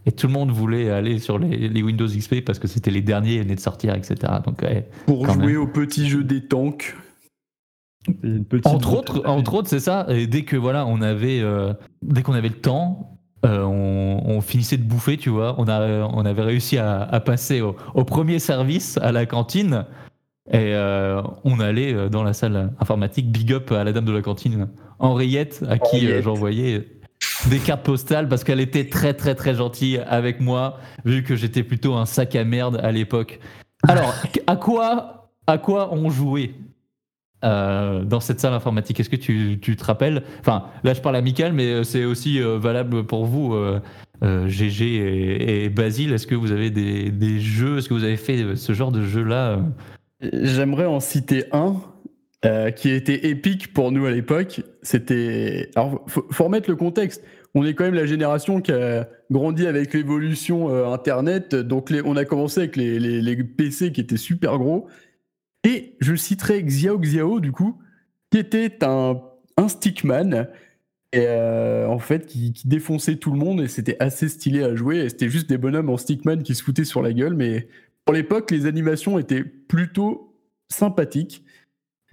[0.08, 3.02] et tout le monde voulait aller sur les, les Windows XP parce que c'était les
[3.02, 4.16] derniers nés de sortir, etc.
[4.46, 4.88] Donc, ouais.
[5.08, 5.62] pour jouer même.
[5.62, 6.96] au petit jeu des tanks.
[7.95, 7.95] Il y a une petite
[8.66, 10.06] Entre autres, entre autres, c'est ça.
[10.10, 14.42] Et dès que voilà, on avait, euh, dès qu'on avait le temps, euh, on, on
[14.42, 15.56] finissait de bouffer, tu vois.
[15.58, 19.86] On a, on avait réussi à, à passer au, au premier service à la cantine
[20.52, 23.32] et euh, on allait euh, dans la salle informatique.
[23.32, 24.68] Big up à la dame de la cantine,
[25.00, 26.88] Henriette, à qui euh, j'envoyais
[27.50, 31.64] des cartes postales parce qu'elle était très très très gentille avec moi, vu que j'étais
[31.64, 33.40] plutôt un sac à merde à l'époque.
[33.88, 34.14] Alors,
[34.48, 36.54] à quoi, à quoi on jouait?
[37.46, 40.24] Euh, dans cette salle informatique Est-ce que tu, tu te rappelles?
[40.42, 43.80] Enfin, là je parle à Michael, mais euh, c'est aussi euh, valable pour vous, euh,
[44.48, 46.12] GG et, et Basile.
[46.14, 47.78] Est-ce que vous avez des, des jeux?
[47.78, 49.60] Est-ce que vous avez fait ce genre de jeu-là?
[50.34, 51.76] J'aimerais en citer un
[52.76, 54.62] qui était épique pour nous à l'époque.
[54.84, 55.72] C'était.
[55.76, 57.24] Alors, faut, faut remettre le contexte.
[57.56, 61.56] on est quand même la génération qui a grandi avec l'évolution Internet.
[61.56, 64.88] Donc, on a commencé avec les- les PC qui étaient super gros.
[65.66, 67.78] Et je citerai Xiao Xiao, du coup,
[68.32, 69.22] qui était un,
[69.58, 70.48] un stickman.
[71.12, 73.62] Et euh, en fait, qui, qui défonçait tout le monde.
[73.62, 75.00] Et c'était assez stylé à jouer.
[75.00, 77.34] Et c'était juste des bonhommes en stickman qui se foutaient sur la gueule.
[77.34, 77.68] Mais
[78.06, 80.36] pour l'époque, les animations étaient plutôt
[80.70, 81.44] sympathiques.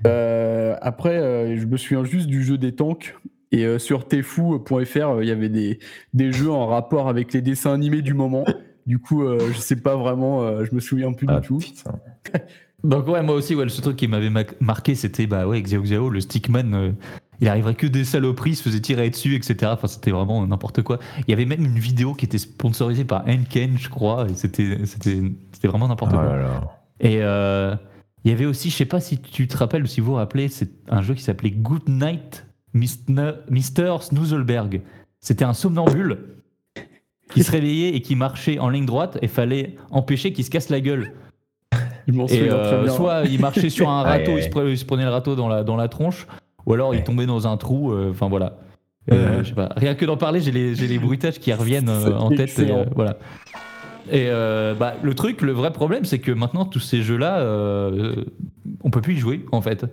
[0.06, 3.16] Euh, après, euh, je me souviens juste du jeu des tanks.
[3.54, 5.78] Et sur tfou.fr, euh, il y avait des,
[6.14, 8.46] des jeux en rapport avec les dessins animés du moment.
[8.86, 11.60] Du coup, je sais pas vraiment, je me souviens plus Ah, du tout.
[12.84, 15.62] Donc ouais, moi aussi, ouais, le seul truc qui m'avait ma- marqué, c'était bah ouais,
[15.62, 16.90] Xiao Xiao, le stickman, euh,
[17.40, 19.70] il arriverait que des saloperies, il se faisait tirer dessus, etc.
[19.74, 20.98] Enfin, c'était vraiment n'importe quoi.
[21.20, 24.84] Il y avait même une vidéo qui était sponsorisée par Henken, je crois, et c'était
[24.86, 25.22] c'était
[25.52, 26.24] c'était vraiment n'importe Oh quoi.
[26.24, 26.60] là là.
[27.00, 27.74] Et euh,
[28.24, 30.14] il y avait aussi, je sais pas si tu te rappelles ou si vous vous
[30.18, 33.32] rappelez, c'est un jeu qui s'appelait Good Night Mr.
[33.50, 33.98] Mr.
[34.02, 34.80] Snoozleberg.
[35.20, 36.18] C'était un somnambule
[37.32, 40.68] qui se réveillait et qui marchait en ligne droite et fallait empêcher qu'il se casse
[40.68, 41.12] la gueule.
[42.08, 42.92] Je m'en Et souviens euh, très bien.
[42.92, 45.48] soit il marchait sur un râteau, il se, pre- il se prenait le râteau dans
[45.48, 46.26] la, dans la tronche,
[46.66, 47.92] ou alors il tombait dans un trou.
[47.92, 48.58] euh, Enfin voilà.
[49.10, 49.44] Euh, Ouais.
[49.44, 49.70] je sais pas.
[49.76, 51.88] Rien que d'en parler, j'ai les, bruitages qui reviennent
[52.18, 52.40] en tête.
[52.40, 52.84] Excellent.
[52.94, 53.16] voilà.
[54.10, 58.24] Et euh, bah, le truc, le vrai problème, c'est que maintenant tous ces jeux-là, euh,
[58.82, 59.86] on peut plus y jouer en fait.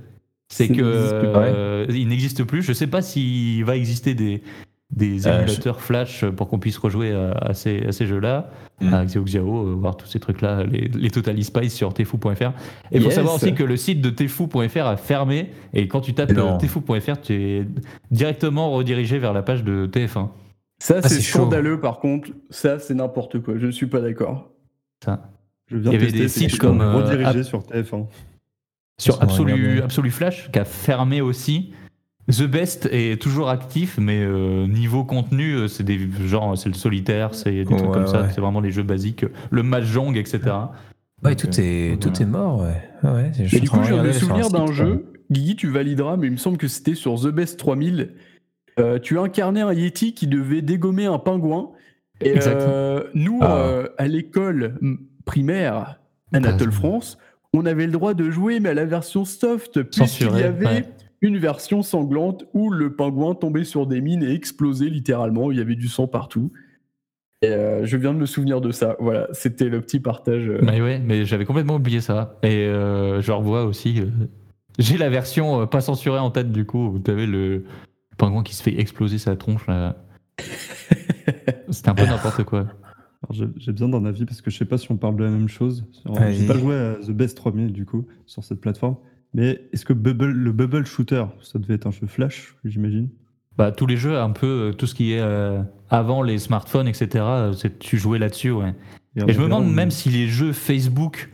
[0.52, 2.64] C'est que euh, il n'existe plus.
[2.64, 4.42] Je sais pas s'il va exister des
[4.92, 8.50] des Euh, émulateurs flash pour qu'on puisse rejouer à, à ces, à ces jeux-là,
[8.82, 8.94] Mm.
[8.94, 12.32] à Xiao Xiao, euh, voir tous ces trucs-là, les, les Total Spice sur tfou.fr.
[12.92, 13.16] Et il faut Yes.
[13.16, 16.56] savoir aussi que le site de tfou.fr a fermé, et quand tu tapes Non.
[16.56, 17.68] euh, tfou.fr, tu es
[18.10, 20.30] directement redirigé vers la page de TF1.
[20.82, 21.40] Ça, Ah, c'est chaud.
[21.40, 22.30] scandaleux par contre.
[22.50, 23.56] Ça, c'est n'importe quoi.
[23.58, 24.50] Je ne suis pas d'accord.
[25.04, 25.30] Ça.
[25.68, 28.08] Je viens Il y avait tester, des c'est sites comme, euh, rediriger App- sur TF1.
[28.98, 29.82] Sur Absolu.
[29.82, 31.74] Absolu Flash, qui a fermé aussi.
[32.30, 36.76] The Best est toujours actif, mais euh, niveau contenu, euh, c'est des genre c'est le
[36.76, 40.40] solitaire, c'est des trucs Ouais, comme ça, c'est vraiment les jeux basiques, le mahjong, etc.
[41.24, 43.10] Ouais, Donc, tout euh, est, tout est mort, ouais.
[43.10, 45.06] Ouais je Mais du coup, sur un souvenir d'un jeu.
[45.32, 48.14] Guigui, tu valideras, mais il me semble que c'était sur The Best 3000.
[48.80, 51.70] Euh, tu incarnais un Yeti qui devait dégommer un pingouin.
[52.22, 52.62] Et Exact.
[52.62, 53.58] euh, nous, Ah.
[53.58, 54.76] euh, à l'école
[55.26, 56.00] primaire
[56.34, 57.18] Anatole France,
[57.54, 60.86] on avait le droit de jouer, mais à la version soft, puisqu'il y avait ouais.
[61.22, 65.52] Une version sanglante où le pingouin tombait sur des mines et explosait littéralement.
[65.52, 66.52] Il y avait du sang partout.
[67.42, 68.96] Et euh, je viens de me souvenir de ça.
[69.00, 70.48] Voilà, c'était le petit partage.
[70.50, 70.60] euh.
[70.62, 72.38] Mais ouais, mais j'avais complètement oublié ça.
[72.44, 74.02] Et euh, je revois aussi.
[74.02, 74.08] euh,
[74.78, 76.88] J'ai la version pas censurée en tête du coup.
[76.88, 77.64] où t'avais le
[78.18, 79.96] pingouin qui se fait exploser sa tronche là.
[81.70, 82.66] C'était un peu n'importe quoi.
[83.32, 85.50] J'ai- besoin d'un avis parce que je sais pas si on parle de la même
[85.50, 85.86] chose.
[86.32, 88.96] J'ai pas joué à The Best 3000 du coup sur cette plateforme.
[89.34, 93.10] Mais est-ce que Bubble, le Bubble Shooter, ça devait être un jeu flash, j'imagine?
[93.58, 96.88] Bah tous les jeux, un peu euh, tout ce qui est euh, avant les smartphones,
[96.88, 97.08] etc.
[97.16, 98.74] euh, c'est- Tu jouais là-dessus, ouais.
[99.28, 101.30] Et je me demande même si les jeux Facebook,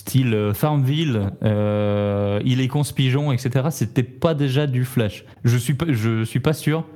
[0.00, 3.66] style Farmville, euh, Il est con ce pigeon, etc.
[3.70, 5.24] C'était pas déjà du flash.
[5.44, 6.86] Je suis pas, je suis pas sûr.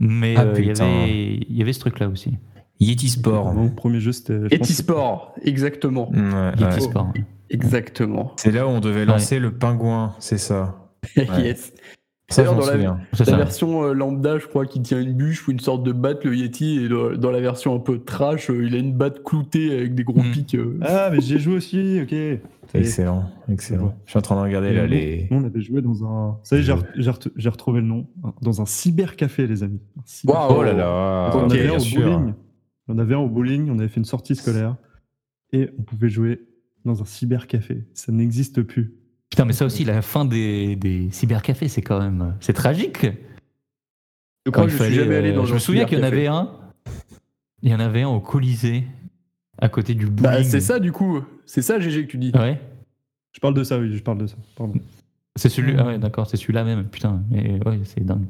[0.00, 2.38] Mais Ah, euh, il y avait, il y avait ce truc-là aussi.
[2.80, 3.52] Yeti Sport.
[3.52, 4.32] Mon premier jeu, c'était.
[4.48, 6.10] que Etisport, exactement.
[6.10, 6.52] Ouais.
[6.58, 7.12] Yeti Sport.
[7.52, 8.32] Exactement.
[8.36, 10.88] C'est là où on devait lancer le pingouin, c'est ça.
[11.16, 11.72] yes.
[12.28, 13.36] Ça, dans la- La ça.
[13.36, 16.34] version euh, lambda, je crois qu'il tient une bûche ou une sorte de batte, le
[16.34, 19.70] Yeti, et dans, dans la version un peu trash, euh, il a une batte cloutée
[19.76, 20.30] avec des gros Mm.
[20.32, 20.54] pics.
[20.54, 20.78] euh.
[20.80, 22.14] Ah, mais j'y ai joué aussi, ok.
[22.74, 23.94] Excellent, excellent.
[24.06, 25.28] Je suis en train de regarder là Et les.
[25.30, 26.38] nous, on avait joué dans un.
[26.42, 28.06] Ça y est, j'ai re- j'ai re- j'ai retrouvé le nom.
[28.40, 29.80] Dans un cybercafé, les amis.
[30.06, 30.54] Cyber- Waouh.
[30.60, 32.00] Oh là là, on en ok, avait un bien au sûr.
[32.02, 32.32] bowling.
[32.88, 34.76] On avait un au bowling, on avait fait une sortie scolaire.
[35.52, 36.40] Et on pouvait jouer
[36.84, 37.84] dans un cybercafé.
[37.94, 38.94] Ça n'existe plus.
[39.30, 42.36] Putain, mais ça aussi, la fin des, des cybercafés, c'est quand même.
[42.40, 43.06] C'est tragique.
[44.44, 45.98] Je crois que je suis fallait, jamais allé euh, dans Je un me souviens qu'il
[45.98, 46.50] y en avait un.
[47.62, 48.84] Il y en avait un au Colisée,
[49.58, 50.22] à côté du bowling.
[50.22, 51.22] Bah, c'est ça, du coup.
[51.46, 52.32] C'est ça, GG, que tu dis.
[52.34, 52.60] Ouais.
[53.32, 54.36] Je parle de ça, oui, je parle de ça.
[54.56, 54.74] Pardon.
[55.36, 55.76] C'est celui.
[55.78, 56.84] Ah ouais, d'accord, c'est celui-là même.
[56.88, 58.26] Putain, mais ouais, c'est dingue.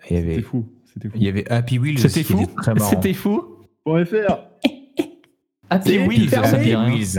[0.00, 0.66] C'était avait, fou.
[0.84, 1.16] C'était fou.
[1.16, 2.46] il y avait Happy Wheels C'était fou.
[2.80, 3.66] C'était fou.
[3.84, 4.38] Pour FR
[5.70, 6.88] Happy Wheels, Happy rien.
[6.88, 7.18] Wheels.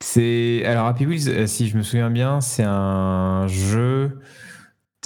[0.00, 4.18] C'est alors Happy Wheels, euh, si je me souviens bien, c'est un jeu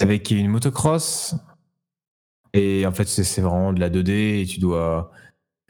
[0.01, 1.35] avec une motocross
[2.53, 5.11] et en fait c'est vraiment de la 2D et tu dois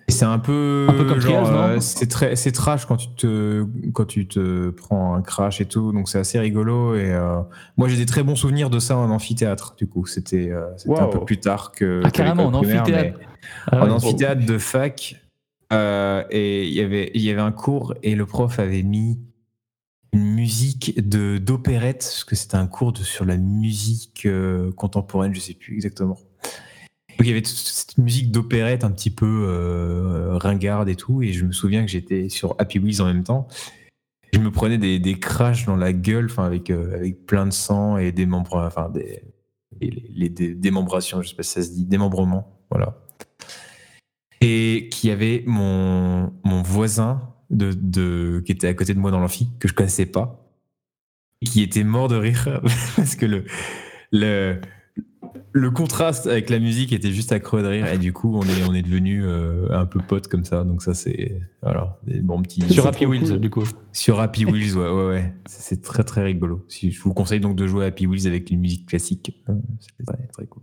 [0.08, 4.06] c'est un peu Un peu comme euh, c'est très c'est trash quand tu te quand
[4.06, 7.42] tu te prends un crash et tout donc c'est assez rigolo et euh,
[7.78, 10.68] moi j'ai des très bons souvenirs de ça en amphithéâtre du coup c'était euh,
[10.98, 12.90] un peu plus tard que Ah, que carrément, en amphithéâtre.
[12.92, 13.14] mais-
[13.72, 13.92] Ah ouais.
[13.92, 15.16] en amphithéâtre de fac
[15.72, 19.20] euh, et il y avait un cours et le prof avait mis
[20.14, 25.54] une musique d'opérette parce que c'était un cours sur la musique euh, contemporaine je sais
[25.54, 26.18] plus exactement
[27.10, 31.22] Donc, il y avait toute cette musique d'opérette un petit peu euh, ringarde et tout,
[31.22, 33.48] et je me souviens que j'étais sur Happy Wheels en même temps.
[34.34, 36.72] Je me prenais des, des crashs dans la gueule, enfin avec,
[37.26, 39.24] plein de sang et des membres, enfin des,
[39.82, 42.96] les, les dé- démembrations, je sais pas si ça se dit, démembrement, voilà.
[44.42, 49.20] Et qui avait mon, mon voisin de, de, qui était à côté de moi dans
[49.20, 50.46] l'amphi, que je connaissais pas,
[51.46, 52.62] qui était mort de rire
[52.96, 53.44] parce que le,
[54.12, 54.60] le,
[55.52, 57.88] le contraste avec la musique était juste à creux de rire.
[57.92, 59.26] Et du coup on est, on est devenu
[59.72, 60.64] un peu potes comme ça.
[60.64, 63.40] Donc ça c'est voilà des bons petits Sur Happy Wheels, cool.
[63.40, 63.64] du coup.
[63.92, 65.34] sur Happy Wheels ouais ouais ouais.
[65.48, 66.66] C'est très très rigolo.
[66.70, 70.06] Je vous conseille donc de jouer à Happy Wheels avec une musique classique Euh, c'est
[70.06, 70.59] très très cool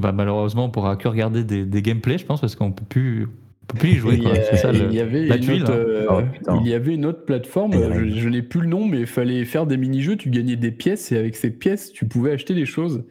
[0.00, 3.26] Bah, malheureusement, on pourra que regarder des, des gameplays, je pense, parce qu'on peut plus,
[3.62, 4.14] on peut plus y jouer.
[4.16, 4.34] Il quoi.
[4.34, 5.76] y, a- C'est ça, le- il y avait la une tuile, autre, hein.
[5.76, 6.06] euh,
[6.48, 9.06] Ah il y avait une autre plateforme, euh, je, n'ai plus le nom, mais il
[9.06, 12.54] fallait faire des mini-jeux, tu gagnais des pièces et avec ces pièces, tu pouvais acheter
[12.54, 13.04] des choses.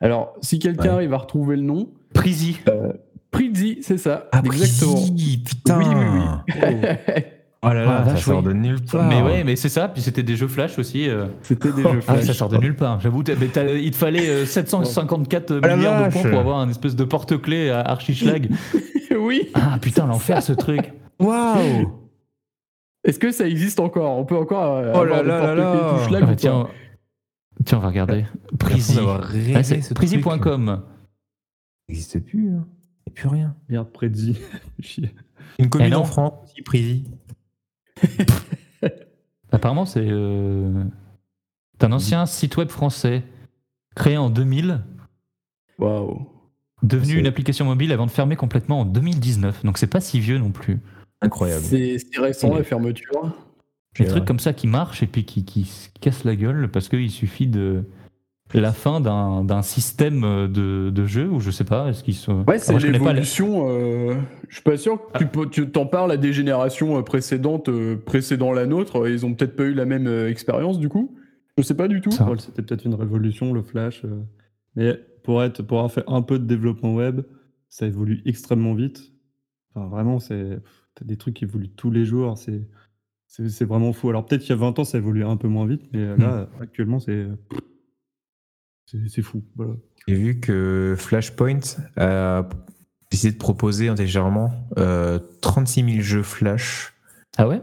[0.00, 0.88] Alors, si quelqu'un Ouais.
[0.90, 2.58] arrive à retrouver le nom, Prezi.
[3.30, 4.96] Prizzi, c'est ça, ah exactement.
[5.44, 6.86] Putain Oui, oui, oh
[7.62, 8.44] là là Ah, ça vache, sort oui.
[8.44, 9.88] de nulle part Mais ouais, mais c'est ça.
[9.88, 11.08] Puis c'était des jeux flash aussi.
[11.08, 11.26] euh.
[11.42, 12.26] C'était des jeux Ah, flash.
[12.26, 13.00] ça sort de nulle part.
[13.00, 17.04] J'avoue, il te fallait euh, 754 la milliards de points pour avoir un espèce de
[17.04, 18.50] porte-clés à Archischlag.
[19.18, 19.48] oui.
[19.54, 20.92] ah putain, l'enfer ce truc.
[21.18, 21.92] waouh
[23.04, 24.16] Est-ce que ça existe encore?
[24.18, 25.98] On peut encore euh, Oh avoir là des là là porte-clés là.
[25.98, 26.68] tout schlag Ah, bah, tiens,
[27.64, 28.24] tiens, on va regarder.
[28.28, 28.56] Ah.
[29.94, 30.66] Prezi.com.
[30.66, 30.82] Ça
[31.88, 32.66] n'existe plus hein.
[33.06, 34.36] il n'y a plus rien Merde, Prezi.
[35.58, 37.04] Une commune Eh en France aussi Prezi
[39.52, 40.84] Apparemment, c'est euh,
[41.80, 43.22] un ancien site web français
[43.94, 44.84] créé en 2000,
[45.78, 46.28] Waouh.
[46.82, 49.64] devenu une application mobile avant de fermer complètement en 2019.
[49.64, 50.78] Donc c'est pas si vieux non plus.
[51.20, 53.34] incroyable C'est récent la fermeture.
[53.96, 56.70] Des C'est trucs comme ça qui marchent et puis qui, qui se cassent la gueule
[56.70, 57.84] parce qu'il suffit de
[58.54, 62.44] la fin d'un d'un système de, de jeu ou je sais pas, est-ce qu'ils sont.
[62.46, 63.68] Ouais, c'est pas les- l'évolution.
[63.70, 64.14] euh,
[64.48, 67.68] je suis pas sûr que tu peux- tu t'en parles à des générations euh, précédentes,
[67.68, 69.08] euh, précédant la nôtre.
[69.08, 71.14] Ils ont peut-être pas eu la même euh, expérience du coup?
[71.58, 72.10] Je sais pas du tout.
[72.38, 74.02] C'était peut-être une révolution, le Flash.
[74.04, 74.20] euh,
[74.76, 77.22] Mais pour, être, pour avoir fait un peu de développement web,
[77.68, 79.12] ça évolue extrêmement vite.
[79.74, 80.58] Enfin, vraiment, c'est
[80.94, 82.38] t'as des trucs qui évoluent tous les jours.
[82.38, 82.62] C'est
[83.26, 84.08] c'est c'est vraiment fou.
[84.08, 86.48] Alors peut-être qu'il y a 20 ans, ça évoluait un peu moins vite, mais là,
[86.62, 87.26] actuellement, c'est
[89.08, 89.42] c'est fou.
[89.56, 89.72] Voilà.
[90.06, 91.60] J'ai vu que Flashpoint
[91.96, 92.48] a
[93.10, 96.94] décidé de proposer intelligemment euh, 36 000 jeux Flash,
[97.36, 97.60] Ah ouais?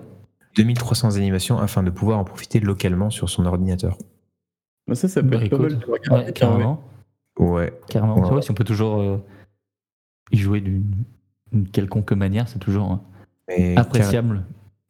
[0.57, 3.97] 2300 animations afin de pouvoir en profiter localement sur son ordinateur.
[4.87, 6.57] Bah, ça, ça peut Bah, être pas mal regarder, Ouais, carrément.
[7.37, 7.53] carrément.
[7.53, 7.73] Ouais.
[7.89, 8.15] Carrément.
[8.17, 8.23] Ouais.
[8.25, 9.17] Tu vois, si on peut toujours euh,
[10.31, 10.85] y jouer d'une
[11.71, 13.01] quelconque manière, c'est toujours hein,
[13.47, 14.45] Mais appréciable.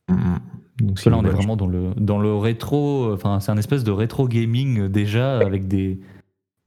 [0.10, 0.40] Mm, mm.
[0.82, 3.14] Donc, Parce là, on est vraiment dans le, dans le rétro.
[3.14, 6.00] Enfin, c'est un espèce de rétro gaming euh, déjà avec des,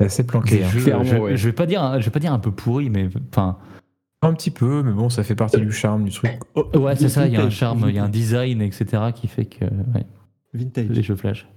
[0.06, 0.64] assez planqué.
[0.64, 0.68] hein.
[0.68, 0.82] jeux.
[0.82, 1.36] clairement, je, ouais.
[1.36, 3.58] je vais pas dire, un- je vais pas dire un peu pourri, mais enfin,
[4.22, 6.32] Un petit peu, mais bon, ça fait partie du charme du truc.
[6.74, 7.26] ouais, c'est ça.
[7.26, 10.06] Il y a un charme, il y a un design, etc., qui fait que ouais,
[10.54, 10.88] Vintage.
[10.88, 11.48] les jeux flash.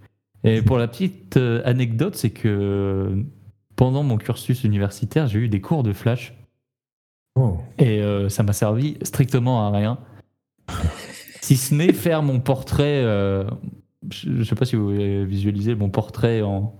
[0.43, 3.23] Et pour la petite euh, anecdote, c'est que
[3.75, 6.35] pendant mon cursus universitaire, j'ai eu des cours de flash
[7.35, 7.57] Oh.
[7.79, 9.97] et euh, ça m'a servi strictement à rien.
[11.41, 13.01] si ce n'est faire mon portrait.
[13.05, 13.45] euh,
[14.11, 16.75] je, je sais pas si vous avez visualisé mon portrait en.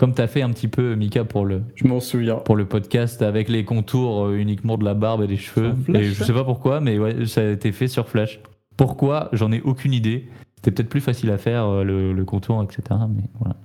[0.00, 2.36] Comme tu as fait un petit peu, Mika, pour le, Je m'en souviens.
[2.36, 5.74] pour le podcast avec les contours euh, uniquement de la barbe et des cheveux.
[5.84, 8.40] Flash, et je sais pas pourquoi, mais ouais, ça a été fait sur Flash.
[8.78, 10.26] Pourquoi J'en ai aucune idée.
[10.56, 12.82] C'était peut-être plus facile à faire, euh, le, le contour, etc.
[13.14, 13.56] Mais voilà.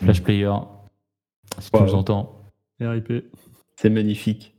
[0.00, 0.52] Flash Player,
[1.58, 2.52] si tu nous entends.
[2.80, 3.24] RIP.
[3.74, 4.54] C'est magnifique.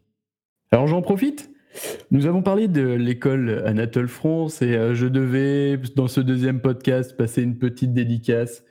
[0.72, 1.52] Alors j'en profite.
[2.12, 7.16] Nous avons parlé de l'école Anatole France et euh, je devais, dans ce deuxième podcast,
[7.16, 8.66] passer une petite dédicace.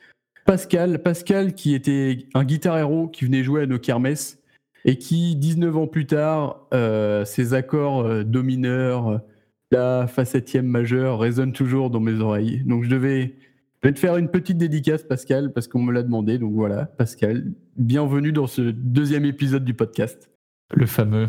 [0.44, 4.38] Pascal, Pascal qui était un guitar héros qui venait jouer à nos kermesses
[4.84, 9.22] et qui, 19 ans plus tard, euh, ses accords euh, do mineur,
[9.70, 12.62] la fa septième majeure résonnent toujours dans mes oreilles.
[12.66, 13.34] Donc je devais,
[13.82, 16.38] je vais te faire une petite dédicace, Pascal, parce qu'on me l'a demandé.
[16.38, 20.30] Donc voilà, Pascal, bienvenue dans ce deuxième épisode du podcast.
[20.74, 21.28] Le fameux.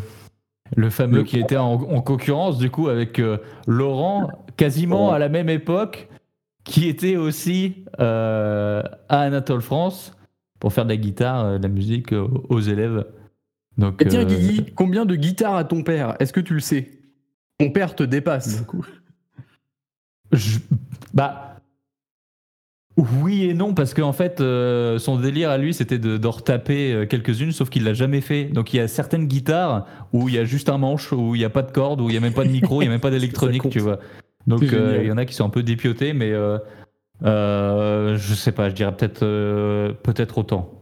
[0.76, 5.18] Le fameux Le qui était en, en concurrence du coup avec euh, Laurent, quasiment à
[5.18, 6.08] la même époque,
[6.66, 10.14] qui était aussi euh, à Anatole France
[10.60, 13.06] pour faire de la guitare, euh, de la musique euh, aux élèves.
[13.78, 16.16] Donc, Et tiens, euh, Guigui, combien de guitares a ton père?
[16.20, 16.90] Est-ce que tu le sais?
[17.58, 18.64] Ton père te dépasse.
[20.32, 20.58] je-
[21.14, 21.42] bah.
[23.20, 26.94] Oui et non, parce qu'en fait, euh, son délire à lui, c'était de, d'en retaper
[26.94, 28.44] euh, quelques-unes, sauf qu'il l'a jamais fait.
[28.44, 31.38] Donc il y a certaines guitares où il y a juste un manche, où il
[31.38, 32.88] n'y a pas de corde, où il n'y a même pas de micro, il n'y
[32.88, 33.98] a même pas d'électronique, tu vois.
[34.46, 36.58] Donc euh, il y en a qui sont un peu dépiotés, mais euh,
[37.24, 40.72] euh, je sais pas, je dirais peut-être euh, peut-être autant.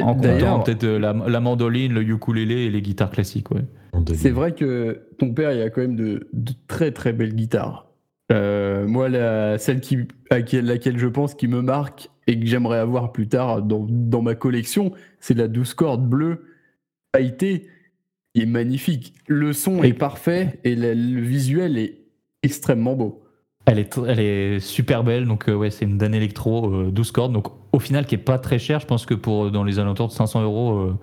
[0.00, 3.62] En comptant D'ailleurs, peut-être la, la mandoline, le ukulélé et les guitares classiques, ouais.
[4.14, 7.86] c'est vrai que ton père, il a quand même de, de très très belles guitares.
[8.32, 9.98] Euh, moi, la, celle qui,
[10.30, 13.86] à laquelle, laquelle je pense qui me marque et que j'aimerais avoir plus tard dans,
[13.88, 16.44] dans ma collection, c'est la 12 cordes bleue
[17.12, 17.68] pailletée.
[18.34, 19.14] Il est magnifique.
[19.28, 21.98] Le son Et- est parfait et le visuel est
[22.44, 23.22] extrêmement beau.
[23.66, 27.12] Elle est, elle est super belle, donc euh, ouais, c'est une Dan Electro euh, 12
[27.12, 29.64] cordes, donc au final qui est pas très cher, je pense que pour euh, dans
[29.64, 30.98] les alentours de 500 euros, euh,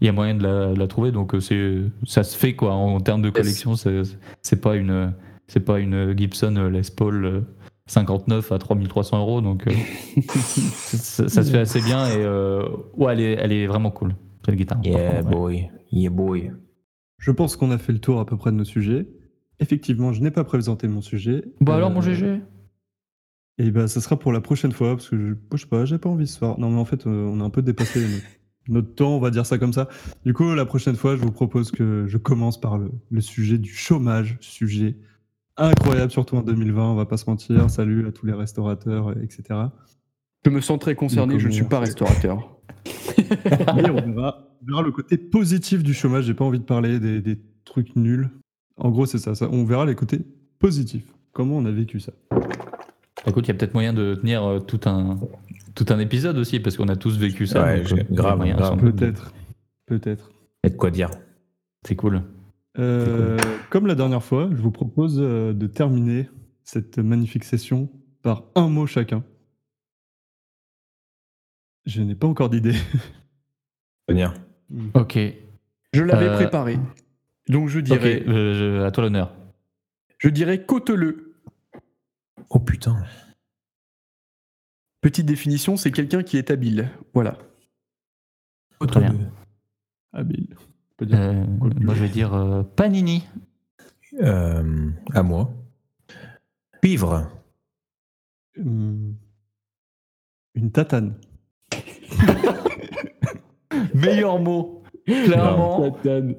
[0.00, 2.54] il y a moyen de la, de la trouver, donc euh, c'est ça se fait
[2.54, 4.02] quoi en, termes de collection, c'est
[4.42, 5.12] c'est pas une
[5.48, 7.40] c'est pas une Gibson euh, Les Paul euh,
[7.86, 9.72] 59 à 3300 euros, donc euh,
[10.28, 14.14] ça, ça se fait assez bien et euh, ouais, elle est, elle est vraiment cool
[14.44, 14.78] cette guitare.
[14.84, 15.32] Yeah contre, ouais.
[15.32, 16.52] boy, yeah boy.
[17.18, 19.08] Je pense qu'on a fait le tour à peu près de nos sujets.
[19.60, 21.44] Effectivement, je n'ai pas présenté mon sujet.
[21.60, 22.40] Bah alors mon GG.
[23.58, 25.98] Et bah, ça sera pour la prochaine fois, parce que je, je sais pas, j'ai
[25.98, 26.58] pas envie ce soir.
[26.58, 28.24] Non, mais en fait, euh, on a un peu dépassé notre,
[28.68, 29.88] notre temps, on va dire ça comme ça.
[30.26, 33.56] Du coup, la prochaine fois, je vous propose que je commence par le, le sujet
[33.56, 34.96] du chômage, sujet
[35.56, 37.70] incroyable, surtout en 2020, on va pas se mentir.
[37.70, 39.58] Salut à tous les restaurateurs, etc.
[40.44, 42.56] Je me sens très concerné, Donc, je ne suis pas restaurateur.
[43.74, 46.24] Mais on verra, on verra le côté positif du chômage.
[46.24, 48.30] J'ai pas envie de parler des, des trucs nuls.
[48.76, 49.48] En gros, c'est ça, ça.
[49.50, 50.20] On verra les côtés
[50.58, 51.06] positifs.
[51.32, 52.12] Comment on a vécu ça?
[53.26, 55.18] Écoute, il y a peut-être moyen de tenir euh, tout un
[55.74, 57.62] tout un épisode aussi parce qu'on a tous vécu ça.
[57.64, 57.96] Ouais, donc, euh,
[58.42, 58.78] il y a grave.
[58.80, 59.32] Peut-être.
[59.86, 60.30] Peut-être.
[60.64, 61.10] Et de quoi dire?
[61.86, 62.22] C'est cool.
[62.78, 63.36] Euh,
[63.70, 66.28] Comme la dernière fois, je vous propose de terminer
[66.64, 67.88] cette magnifique session
[68.22, 69.22] par un mot chacun.
[71.84, 72.74] Je n'ai pas encore d'idée.
[74.08, 74.34] Venir.
[74.94, 75.16] Ok.
[75.92, 76.76] Je l'avais Euh, préparé.
[77.48, 79.32] Donc je dirais, euh, je- à toi l'honneur.
[80.18, 81.34] je dirais côteleux.
[82.50, 83.02] Oh putain.
[85.00, 86.90] Petite définition, c'est quelqu'un qui est habile.
[87.14, 87.38] Voilà.
[88.88, 89.30] Très bien.
[90.12, 90.56] Habile.
[90.58, 91.18] On peut dire.
[91.20, 91.44] Euh,
[91.80, 93.26] moi, je vais dire euh, Panini.
[94.20, 95.52] Euh, à moi.
[96.82, 97.30] Cuivre.
[98.58, 99.14] Hum,
[100.54, 101.14] Une tatane.
[103.94, 104.82] Meilleur mot.
[105.06, 106.34] Clairement, Tatane.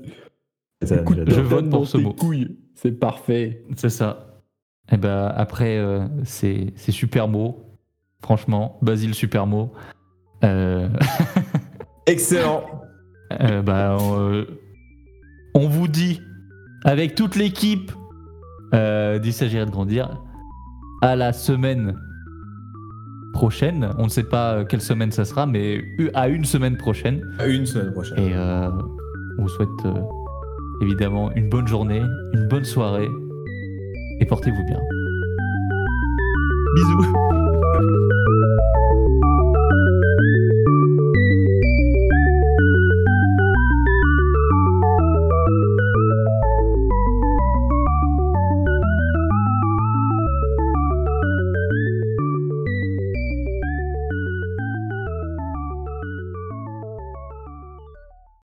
[0.81, 2.13] Je vote pour ce mot.
[2.13, 2.57] couilles.
[2.75, 3.63] C'est parfait.
[3.75, 4.41] c'est ça.
[4.91, 7.63] Et ben après, euh, c'est c'est super mot.
[8.21, 9.73] Franchement, Basile super mot.
[10.43, 10.87] Euh,
[12.05, 12.63] Excellent.
[13.41, 14.45] euh, bah, euh,
[15.55, 16.21] on vous dit
[16.85, 17.91] avec toute l'équipe
[18.73, 20.21] euh, d'Il s'agirait de grandir
[21.01, 21.95] à la semaine
[23.33, 23.89] prochaine.
[23.97, 27.21] On ne sait pas quelle semaine ça sera, mais à une semaine prochaine.
[27.39, 28.19] À une semaine prochaine.
[28.19, 28.69] Et euh,
[29.37, 30.01] on vous souhaite euh,
[30.81, 32.01] évidemment une bonne journée,
[32.33, 33.07] une bonne soirée
[34.19, 34.79] et portez-vous bien.
[36.75, 38.13] Bisous.